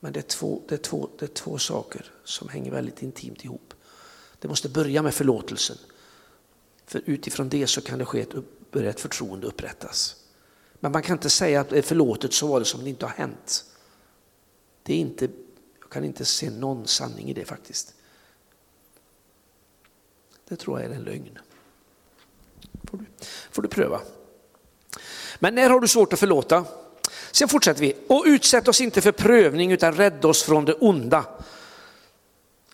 Men 0.00 0.12
det 0.12 0.20
är, 0.20 0.28
två, 0.28 0.62
det, 0.68 0.74
är 0.74 0.78
två, 0.78 1.08
det 1.18 1.24
är 1.24 1.34
två 1.34 1.58
saker 1.58 2.12
som 2.24 2.48
hänger 2.48 2.70
väldigt 2.70 3.02
intimt 3.02 3.44
ihop. 3.44 3.74
Det 4.38 4.48
måste 4.48 4.68
börja 4.68 5.02
med 5.02 5.14
förlåtelsen. 5.14 5.76
För 6.86 7.02
utifrån 7.06 7.48
det 7.48 7.66
så 7.66 7.80
kan 7.80 7.98
det 7.98 8.04
ske 8.04 8.20
ett, 8.20 8.34
börja 8.70 8.90
ett 8.90 9.00
förtroende 9.00 9.46
upprättas. 9.46 10.16
Men 10.80 10.92
man 10.92 11.02
kan 11.02 11.16
inte 11.16 11.30
säga 11.30 11.60
att 11.60 11.68
det 11.68 11.78
är 11.78 11.82
förlåtet 11.82 12.32
så 12.32 12.46
var 12.46 12.58
det 12.58 12.66
som 12.66 12.84
det 12.84 12.90
inte 12.90 13.06
har 13.06 13.12
hänt. 13.12 13.64
Det 14.82 14.94
är 14.94 14.98
inte, 14.98 15.28
jag 15.80 15.90
kan 15.90 16.04
inte 16.04 16.24
se 16.24 16.50
någon 16.50 16.86
sanning 16.86 17.30
i 17.30 17.34
det 17.34 17.44
faktiskt. 17.44 17.94
Det 20.48 20.56
tror 20.56 20.80
jag 20.80 20.90
är 20.90 20.94
en 20.94 21.02
lögn 21.02 21.38
får 22.90 22.98
du, 22.98 23.04
får 23.52 23.62
du 23.62 23.68
pröva. 23.68 24.00
Men 25.38 25.54
när 25.54 25.70
har 25.70 25.80
du 25.80 25.88
svårt 25.88 26.12
att 26.12 26.20
förlåta? 26.20 26.64
Sen 27.30 27.48
fortsätter 27.48 27.80
vi. 27.80 27.96
Och 28.08 28.22
utsätt 28.26 28.68
oss 28.68 28.80
inte 28.80 29.00
för 29.00 29.12
prövning 29.12 29.72
utan 29.72 29.94
rädda 29.94 30.28
oss 30.28 30.42
från 30.42 30.64
det 30.64 30.74
onda. 30.74 31.24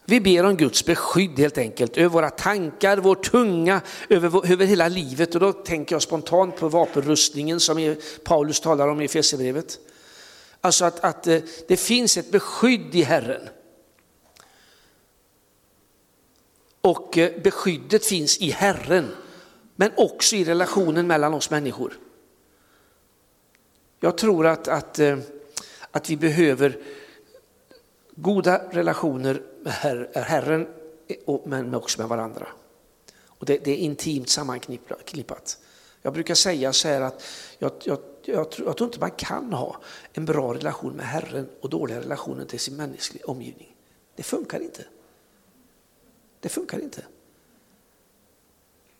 Vi 0.05 0.21
ber 0.21 0.45
om 0.45 0.57
Guds 0.57 0.85
beskydd 0.85 1.39
helt 1.39 1.59
enkelt 1.59 1.97
över 1.97 2.09
våra 2.09 2.31
tankar, 2.31 2.97
vår 2.97 3.15
tunga, 3.15 3.81
över, 4.09 4.53
över 4.53 4.67
hela 4.67 4.89
livet. 4.89 5.35
Och 5.35 5.41
då 5.41 5.53
tänker 5.53 5.95
jag 5.95 6.03
spontant 6.03 6.57
på 6.57 6.69
vapenrustningen 6.69 7.61
som 7.61 7.97
Paulus 8.25 8.61
talar 8.61 8.89
om 8.89 9.01
i 9.01 9.05
Efesierbrevet. 9.05 9.79
Alltså 10.61 10.85
att, 10.85 11.01
att 11.01 11.27
eh, 11.27 11.41
det 11.69 11.77
finns 11.77 12.17
ett 12.17 12.31
beskydd 12.31 12.95
i 12.95 13.03
Herren. 13.03 13.49
Och 16.81 17.19
eh, 17.19 17.43
beskyddet 17.43 18.07
finns 18.07 18.39
i 18.39 18.51
Herren 18.51 19.09
men 19.77 19.91
också 19.97 20.37
i 20.37 20.45
relationen 20.45 21.07
mellan 21.07 21.35
oss 21.35 21.51
människor. 21.51 21.99
Jag 24.01 24.19
tror 24.19 24.47
att, 24.47 24.69
att, 24.69 24.99
eh, 24.99 25.19
att 25.91 26.11
vi 26.11 26.17
behöver 26.17 26.79
goda 28.15 28.63
relationer 28.71 29.43
med 29.63 29.73
Herren 30.25 30.69
men 31.45 31.75
också 31.75 32.01
med 32.01 32.09
varandra. 32.09 32.49
Och 33.27 33.47
det, 33.47 33.65
det 33.65 33.71
är 33.71 33.77
intimt 33.77 34.29
sammanknippat. 34.29 35.59
Jag 36.03 36.13
brukar 36.13 36.35
säga 36.35 36.73
så 36.73 36.89
här 36.89 37.01
att 37.01 37.25
jag, 37.59 37.73
jag, 37.85 37.99
jag, 38.25 38.51
tror, 38.51 38.69
jag 38.69 38.77
tror 38.77 38.89
inte 38.89 39.01
man 39.01 39.11
kan 39.11 39.53
ha 39.53 39.81
en 40.13 40.25
bra 40.25 40.55
relation 40.55 40.93
med 40.93 41.07
Herren 41.07 41.49
och 41.61 41.71
dåliga 41.71 42.01
relationer 42.01 42.45
till 42.45 42.61
sin 42.61 42.77
mänskliga 42.77 43.27
omgivning. 43.27 43.77
Det 44.15 44.23
funkar 44.23 44.61
inte. 44.61 44.85
Det 46.41 46.49
funkar 46.49 46.79
inte. 46.79 47.03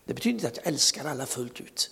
Det 0.07 0.13
betyder 0.13 0.35
inte 0.35 0.47
att 0.47 0.57
jag 0.57 0.67
älskar 0.67 1.05
alla 1.05 1.25
fullt 1.25 1.61
ut. 1.61 1.89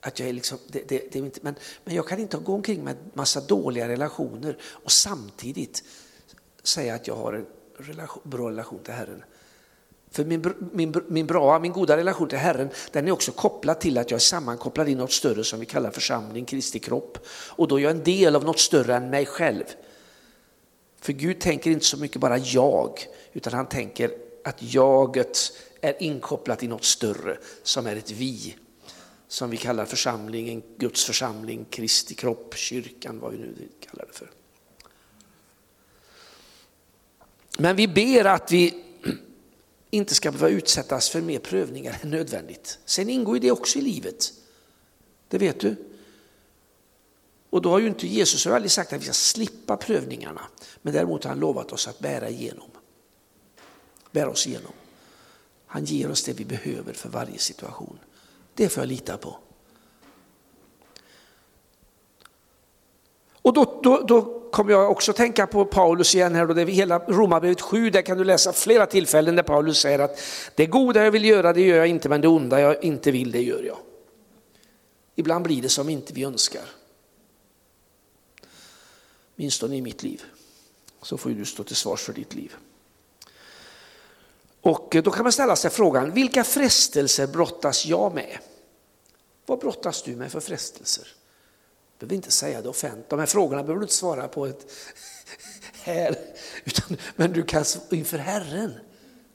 Att 0.00 0.18
jag 0.18 0.28
är 0.28 0.32
liksom, 0.32 0.58
det, 0.68 0.88
det, 0.88 1.12
det 1.12 1.18
är 1.18 1.22
inte, 1.22 1.40
men, 1.42 1.54
men 1.84 1.94
jag 1.94 2.08
kan 2.08 2.18
inte 2.18 2.36
gå 2.36 2.54
omkring 2.54 2.84
med 2.84 2.96
massa 3.12 3.40
dåliga 3.40 3.88
relationer 3.88 4.56
och 4.64 4.92
samtidigt 4.92 5.82
säga 6.62 6.94
att 6.94 7.06
jag 7.06 7.16
har 7.16 7.32
en 7.32 7.46
relation, 7.78 8.22
bra 8.24 8.50
relation 8.50 8.78
till 8.84 8.94
Herren. 8.94 9.24
För 10.10 10.24
min, 10.24 10.54
min, 10.72 10.94
min, 11.08 11.26
bra, 11.26 11.58
min 11.58 11.72
goda 11.72 11.96
relation 11.96 12.28
till 12.28 12.38
Herren 12.38 12.68
den 12.92 13.08
är 13.08 13.12
också 13.12 13.32
kopplad 13.32 13.80
till 13.80 13.98
att 13.98 14.10
jag 14.10 14.18
är 14.18 14.20
sammankopplad 14.20 14.88
i 14.88 14.94
något 14.94 15.12
större 15.12 15.44
som 15.44 15.60
vi 15.60 15.66
kallar 15.66 15.90
församling, 15.90 16.44
Kristi 16.44 16.78
kropp. 16.78 17.18
Och 17.28 17.68
då 17.68 17.78
är 17.78 17.82
jag 17.82 17.90
en 17.90 18.02
del 18.02 18.36
av 18.36 18.44
något 18.44 18.58
större 18.58 18.96
än 18.96 19.10
mig 19.10 19.26
själv. 19.26 19.64
För 21.00 21.12
Gud 21.12 21.40
tänker 21.40 21.70
inte 21.70 21.84
så 21.84 21.96
mycket 21.96 22.20
bara 22.20 22.38
jag, 22.38 23.06
utan 23.32 23.52
han 23.52 23.68
tänker 23.68 24.10
att 24.44 24.56
jaget 24.62 25.52
är 25.84 26.02
inkopplat 26.02 26.62
i 26.62 26.68
något 26.68 26.84
större 26.84 27.38
som 27.62 27.86
är 27.86 27.96
ett 27.96 28.10
vi. 28.10 28.56
Som 29.28 29.50
vi 29.50 29.56
kallar 29.56 29.84
församlingen, 29.84 30.62
Guds 30.76 31.04
församling, 31.04 31.66
Kristi 31.70 32.14
kropp, 32.14 32.54
kyrkan, 32.56 33.20
vad 33.20 33.32
vi 33.32 33.38
nu 33.38 33.68
kallar 33.90 34.06
det 34.06 34.18
för. 34.18 34.30
Men 37.58 37.76
vi 37.76 37.88
ber 37.88 38.24
att 38.24 38.52
vi 38.52 38.84
inte 39.90 40.14
ska 40.14 40.30
behöva 40.30 40.48
utsättas 40.48 41.08
för 41.08 41.20
mer 41.20 41.38
prövningar 41.38 41.98
än 42.02 42.10
nödvändigt. 42.10 42.78
Sen 42.84 43.08
ingår 43.08 43.36
ju 43.36 43.40
det 43.40 43.50
också 43.50 43.78
i 43.78 43.82
livet. 43.82 44.32
Det 45.28 45.38
vet 45.38 45.60
du. 45.60 45.76
Och 47.50 47.62
då 47.62 47.70
har 47.70 47.78
ju 47.78 47.86
inte 47.86 48.06
Jesus 48.06 48.46
aldrig 48.46 48.70
sagt 48.70 48.92
att 48.92 49.00
vi 49.00 49.04
ska 49.04 49.12
slippa 49.12 49.76
prövningarna. 49.76 50.42
Men 50.82 50.94
däremot 50.94 51.24
har 51.24 51.28
han 51.28 51.40
lovat 51.40 51.72
oss 51.72 51.88
att 51.88 51.98
bära 51.98 52.28
igenom. 52.28 52.70
Bära 54.10 54.30
oss 54.30 54.46
igenom. 54.46 54.72
Han 55.74 55.84
ger 55.84 56.10
oss 56.10 56.24
det 56.24 56.32
vi 56.32 56.44
behöver 56.44 56.92
för 56.92 57.08
varje 57.08 57.38
situation. 57.38 57.98
Det 58.54 58.68
får 58.68 58.82
jag 58.82 58.88
lita 58.88 59.16
på. 59.16 59.38
Och 63.32 63.52
då, 63.52 63.80
då, 63.82 64.00
då 64.00 64.50
kommer 64.50 64.72
jag 64.72 64.90
också 64.90 65.12
tänka 65.12 65.46
på 65.46 65.64
Paulus 65.64 66.14
igen 66.14 66.34
här, 66.34 66.46
då 66.46 66.54
det 66.54 66.62
är 66.62 66.66
hela 66.66 66.98
Romarbrevet 66.98 67.60
7, 67.60 67.90
där 67.90 68.02
kan 68.02 68.18
du 68.18 68.24
läsa 68.24 68.52
flera 68.52 68.86
tillfällen 68.86 69.36
där 69.36 69.42
Paulus 69.42 69.78
säger 69.78 69.98
att 69.98 70.18
det 70.54 70.66
goda 70.66 71.04
jag 71.04 71.10
vill 71.10 71.24
göra 71.24 71.52
det 71.52 71.60
gör 71.60 71.76
jag 71.76 71.86
inte, 71.86 72.08
men 72.08 72.20
det 72.20 72.28
onda 72.28 72.60
jag 72.60 72.84
inte 72.84 73.10
vill 73.10 73.32
det 73.32 73.42
gör 73.42 73.62
jag. 73.62 73.78
Ibland 75.14 75.44
blir 75.44 75.62
det 75.62 75.68
som 75.68 75.88
inte 75.88 76.12
vi 76.12 76.24
önskar. 76.24 76.64
Åtminstone 79.36 79.76
i 79.76 79.82
mitt 79.82 80.02
liv. 80.02 80.22
Så 81.02 81.16
får 81.16 81.30
du 81.30 81.44
stå 81.44 81.62
till 81.62 81.76
svars 81.76 82.00
för 82.00 82.12
ditt 82.12 82.34
liv. 82.34 82.56
Och 84.64 84.96
eh, 84.96 85.02
då 85.02 85.10
kan 85.10 85.22
man 85.22 85.32
ställa 85.32 85.56
sig 85.56 85.70
frågan, 85.70 86.12
vilka 86.12 86.44
frestelser 86.44 87.26
brottas 87.26 87.86
jag 87.86 88.14
med? 88.14 88.38
Vad 89.46 89.58
brottas 89.58 90.02
du 90.02 90.16
med 90.16 90.32
för 90.32 90.40
frestelser? 90.40 91.08
Du 91.98 92.06
behöver 92.06 92.16
inte 92.16 92.30
säga 92.30 92.62
det 92.62 92.68
offentligt, 92.68 93.10
de 93.10 93.18
här 93.18 93.26
frågorna 93.26 93.62
behöver 93.62 93.80
du 93.80 93.84
inte 93.84 93.94
svara 93.94 94.28
på 94.28 94.46
ett 94.46 94.66
här, 95.82 96.16
utan, 96.64 96.96
men 97.16 97.32
du 97.32 97.42
kan 97.42 97.64
inför 97.90 98.18
Herren, 98.18 98.74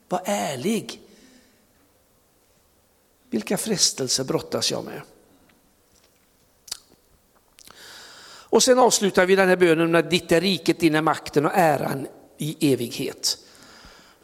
var 0.09 0.21
ärlig. 0.25 1.01
Vilka 3.29 3.57
frestelser 3.57 4.23
brottas 4.23 4.71
jag 4.71 4.85
med? 4.85 5.01
Och 8.51 8.63
sen 8.63 8.79
avslutar 8.79 9.25
vi 9.25 9.35
den 9.35 9.49
här 9.49 9.55
bönen 9.55 9.91
med 9.91 10.05
ditt 10.05 10.31
är 10.31 10.41
riket, 10.41 10.79
din 10.79 10.95
är 10.95 11.01
makten 11.01 11.45
och 11.45 11.51
äran 11.55 12.07
i 12.37 12.73
evighet. 12.73 13.37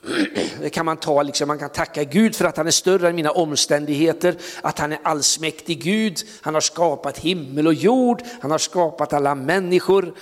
Det 0.61 0.69
kan 0.69 0.85
man 0.85 0.97
ta, 0.97 1.23
liksom, 1.23 1.47
man 1.47 1.59
kan 1.59 1.69
tacka 1.69 2.03
Gud 2.03 2.35
för 2.35 2.45
att 2.45 2.57
han 2.57 2.67
är 2.67 2.71
större 2.71 3.09
än 3.09 3.15
mina 3.15 3.31
omständigheter, 3.31 4.37
att 4.61 4.79
han 4.79 4.91
är 4.91 4.99
allsmäktig 5.03 5.83
Gud, 5.83 6.19
han 6.41 6.53
har 6.53 6.61
skapat 6.61 7.17
himmel 7.17 7.67
och 7.67 7.73
jord, 7.73 8.21
han 8.41 8.51
har 8.51 8.57
skapat 8.57 9.13
alla 9.13 9.35
människor 9.35 10.13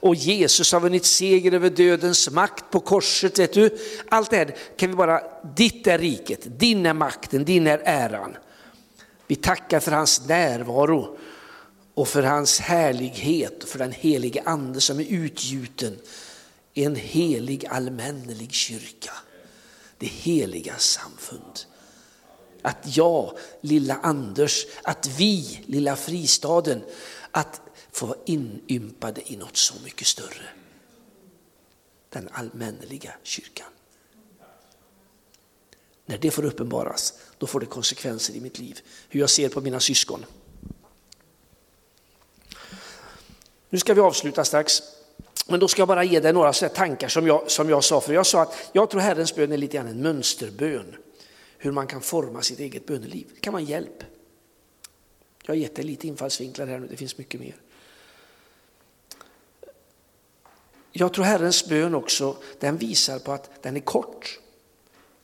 och 0.00 0.14
Jesus 0.14 0.72
har 0.72 0.80
vunnit 0.80 1.04
seger 1.04 1.52
över 1.52 1.70
dödens 1.70 2.30
makt 2.30 2.64
på 2.70 2.80
korset. 2.80 3.38
Vet 3.38 3.52
du? 3.52 3.78
Allt 4.08 4.30
det 4.30 4.36
här 4.36 4.56
kan 4.76 4.90
vi 4.90 4.96
bara, 4.96 5.22
ditt 5.56 5.86
är 5.86 5.98
riket, 5.98 6.40
din 6.60 6.86
är 6.86 6.94
makten, 6.94 7.44
din 7.44 7.66
är 7.66 7.80
äran. 7.84 8.36
Vi 9.26 9.36
tackar 9.36 9.80
för 9.80 9.92
hans 9.92 10.28
närvaro 10.28 11.16
och 11.94 12.08
för 12.08 12.22
hans 12.22 12.60
härlighet 12.60 13.62
och 13.62 13.68
för 13.68 13.78
den 13.78 13.92
helige 13.92 14.42
ande 14.44 14.80
som 14.80 15.00
är 15.00 15.06
utgjuten 15.08 15.98
i 16.74 16.84
en 16.84 16.96
helig 16.96 17.66
allmännelig 17.66 18.52
kyrka. 18.52 19.12
Det 20.00 20.06
heliga 20.06 20.78
samfund. 20.78 21.60
Att 22.62 22.96
jag, 22.96 23.38
lilla 23.60 23.94
Anders, 23.94 24.66
att 24.82 25.06
vi, 25.06 25.64
lilla 25.66 25.96
fristaden, 25.96 26.82
att 27.30 27.60
få 27.90 28.06
vara 28.06 28.18
inympade 28.26 29.32
i 29.32 29.36
något 29.36 29.56
så 29.56 29.74
mycket 29.84 30.06
större. 30.06 30.48
Den 32.08 32.28
allmänneliga 32.32 33.14
kyrkan. 33.22 33.66
När 36.06 36.18
det 36.18 36.30
får 36.30 36.44
uppenbaras, 36.44 37.14
då 37.38 37.46
får 37.46 37.60
det 37.60 37.66
konsekvenser 37.66 38.34
i 38.34 38.40
mitt 38.40 38.58
liv. 38.58 38.80
Hur 39.08 39.20
jag 39.20 39.30
ser 39.30 39.48
på 39.48 39.60
mina 39.60 39.80
syskon. 39.80 40.24
Nu 43.68 43.78
ska 43.78 43.94
vi 43.94 44.00
avsluta 44.00 44.44
strax. 44.44 44.82
Men 45.46 45.60
då 45.60 45.68
ska 45.68 45.80
jag 45.80 45.88
bara 45.88 46.04
ge 46.04 46.20
dig 46.20 46.32
några 46.32 46.52
tankar 46.52 47.08
som 47.08 47.26
jag, 47.26 47.50
som 47.50 47.68
jag 47.68 47.84
sa. 47.84 48.00
För 48.00 48.12
jag 48.12 48.26
sa 48.26 48.42
att 48.42 48.70
jag 48.72 48.90
tror 48.90 49.00
Herrens 49.00 49.34
bön 49.34 49.52
är 49.52 49.56
lite 49.56 49.76
grann 49.76 49.88
en 49.88 50.02
mönsterbön. 50.02 50.96
Hur 51.58 51.72
man 51.72 51.86
kan 51.86 52.00
forma 52.00 52.42
sitt 52.42 52.60
eget 52.60 52.86
böneliv. 52.86 53.26
Det 53.34 53.40
kan 53.40 53.52
vara 53.52 53.62
hjälp. 53.62 54.04
Jag 55.42 55.54
har 55.54 55.58
gett 55.58 55.74
dig 55.74 55.84
lite 55.84 56.08
infallsvinklar 56.08 56.66
här 56.66 56.78
nu, 56.78 56.86
det 56.86 56.96
finns 56.96 57.18
mycket 57.18 57.40
mer. 57.40 57.56
Jag 60.92 61.14
tror 61.14 61.24
Herrens 61.24 61.68
bön 61.68 61.94
också, 61.94 62.36
den 62.58 62.76
visar 62.76 63.18
på 63.18 63.32
att 63.32 63.62
den 63.62 63.76
är 63.76 63.80
kort. 63.80 64.38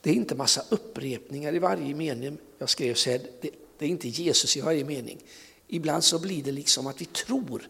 Det 0.01 0.09
är 0.09 0.13
inte 0.13 0.35
massa 0.35 0.63
upprepningar 0.69 1.55
i 1.55 1.59
varje 1.59 1.95
mening. 1.95 2.37
Jag 2.57 2.69
skrev 2.69 2.93
så 2.93 3.09
här, 3.09 3.21
det, 3.41 3.49
det 3.77 3.85
är 3.85 3.89
inte 3.89 4.07
Jesus 4.07 4.57
i 4.57 4.61
varje 4.61 4.83
mening. 4.83 5.23
Ibland 5.67 6.03
så 6.03 6.19
blir 6.19 6.43
det 6.43 6.51
liksom 6.51 6.87
att 6.87 7.01
vi 7.01 7.05
tror 7.05 7.67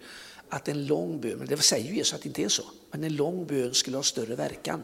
att 0.50 0.68
en 0.68 0.86
lång 0.86 1.22
bön, 1.22 1.38
men 1.38 1.48
det 1.48 1.58
säger 1.58 1.94
Jesus 1.94 2.14
att 2.14 2.22
det 2.22 2.28
inte 2.28 2.44
är 2.44 2.50
så, 2.50 2.64
men 2.92 3.04
en 3.04 3.16
lång 3.16 3.46
bön 3.46 3.74
skulle 3.74 3.98
ha 3.98 4.04
större 4.04 4.36
verkan. 4.36 4.84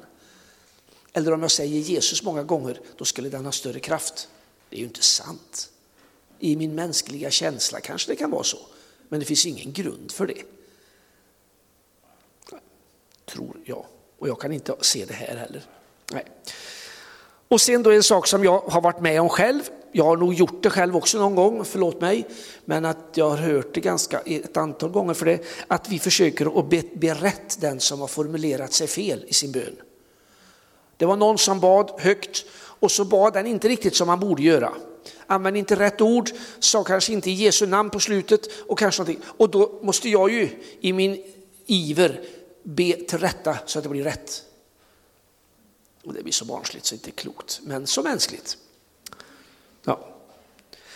Eller 1.14 1.32
om 1.32 1.42
jag 1.42 1.52
säger 1.52 1.80
Jesus 1.80 2.24
många 2.24 2.44
gånger, 2.44 2.80
då 2.98 3.06
skulle 3.06 3.30
den 3.30 3.46
ha 3.46 3.52
större 3.52 3.80
kraft. 3.80 4.30
Det 4.70 4.76
är 4.76 4.80
ju 4.80 4.86
inte 4.86 5.02
sant. 5.02 5.70
I 6.40 6.56
min 6.56 6.76
mänskliga 6.76 7.32
känsla 7.32 7.80
kanske 7.80 8.12
det 8.12 8.16
kan 8.16 8.32
vara 8.32 8.44
så, 8.44 8.60
men 9.10 9.20
det 9.20 9.26
finns 9.26 9.46
ingen 9.46 9.74
grund 9.74 10.12
för 10.12 10.28
det. 10.28 10.44
Tror 13.26 13.58
jag. 13.66 13.86
Och 14.18 14.30
jag 14.30 14.42
kan 14.42 14.52
inte 14.52 14.76
se 14.82 15.06
det 15.06 15.14
här 15.14 15.36
heller. 15.36 15.66
Nej. 16.12 16.26
Och 17.48 17.62
sen 17.62 17.84
då 17.84 17.92
en 17.92 18.04
sak 18.04 18.28
som 18.28 18.44
jag 18.44 18.60
har 18.60 18.82
varit 18.82 19.02
med 19.02 19.22
om 19.22 19.30
själv, 19.30 19.64
jag 19.94 20.04
har 20.04 20.18
nog 20.18 20.34
gjort 20.34 20.64
det 20.64 20.70
själv 20.70 20.96
också 20.96 21.18
någon 21.18 21.36
gång, 21.36 21.66
förlåt 21.66 22.02
mig, 22.02 22.28
men 22.66 22.86
att 22.86 22.98
jag 23.14 23.30
har 23.30 23.38
hört 23.38 23.74
det 23.74 23.82
ganska 23.82 24.20
ett 24.20 24.58
antal 24.58 24.90
gånger 24.90 25.14
för 25.14 25.26
det, 25.26 25.40
att 25.68 25.90
vi 25.90 26.00
försöker 26.00 26.60
att 26.60 26.70
be, 26.70 26.84
be 26.94 27.14
rätt 27.14 27.62
den 27.62 27.80
som 27.80 28.00
har 28.02 28.08
formulerat 28.08 28.74
sig 28.74 28.88
fel 28.88 29.26
i 29.28 29.34
sin 29.34 29.52
bön. 29.52 29.76
Det 30.98 31.06
var 31.06 31.16
någon 31.16 31.38
som 31.38 31.60
bad 31.60 31.92
högt 31.98 32.46
och 32.56 32.92
så 32.92 33.06
bad 33.06 33.34
den 33.34 33.48
inte 33.48 33.68
riktigt 33.70 33.96
som 33.96 34.08
man 34.08 34.20
borde 34.20 34.44
göra. 34.44 34.74
Använde 35.28 35.60
inte 35.60 35.76
rätt 35.76 36.02
ord, 36.02 36.30
sa 36.60 36.84
kanske 36.84 37.14
inte 37.14 37.32
Jesu 37.32 37.68
namn 37.68 37.90
på 37.90 38.00
slutet 38.00 38.48
och 38.68 38.80
kanske 38.80 39.02
någonting. 39.02 39.24
Och 39.38 39.50
då 39.50 39.80
måste 39.82 40.10
jag 40.10 40.32
ju 40.32 40.50
i 40.80 40.94
min 40.94 41.24
iver 41.66 42.22
be 42.64 42.94
till 42.94 43.18
rätta 43.20 43.58
så 43.66 43.80
att 43.80 43.84
det 43.84 43.90
blir 43.90 44.04
rätt. 44.04 44.44
Och 46.04 46.14
det 46.14 46.24
blir 46.24 46.34
så 46.34 46.46
barnsligt 46.46 46.86
så 46.86 46.96
det 46.96 46.98
inte 46.98 47.10
är 47.10 47.22
klokt, 47.22 47.60
men 47.64 47.88
så 47.88 48.04
mänskligt. 48.04 48.58
Ja. 49.86 50.10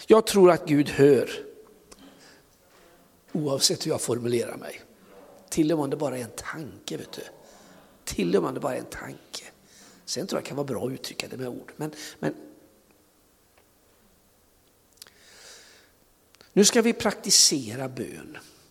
Jag 0.07 0.27
tror 0.27 0.51
att 0.51 0.65
Gud 0.65 0.89
hör 0.89 1.29
oavsett 3.31 3.85
hur 3.85 3.91
jag 3.91 4.01
formulerar 4.01 4.57
mig. 4.57 4.81
Till 5.49 5.71
och 5.71 5.77
med 5.77 5.83
om 5.83 5.89
det 5.89 5.97
bara 5.97 6.17
är 6.17 6.23
en 6.23 6.29
tanke. 6.35 6.97
Vet 6.97 7.11
du. 7.11 7.21
Till 8.03 8.35
och 8.35 8.41
med 8.41 8.47
om 8.47 8.53
det 8.53 8.59
bara 8.59 8.75
är 8.75 8.79
en 8.79 8.85
tanke. 8.85 9.43
Sen 10.05 10.27
tror 10.27 10.37
jag 10.37 10.43
det 10.43 10.47
kan 10.47 10.57
vara 10.57 10.67
bra 10.67 10.85
att 10.85 10.91
uttrycka 10.91 11.27
det 11.27 11.37
med 11.37 11.47
ord. 11.47 11.71
Men, 11.75 11.91
men 12.19 12.35
nu 16.53 16.65
ska 16.65 16.81
vi 16.81 16.93
praktisera 16.93 17.89
bön. 17.89 18.37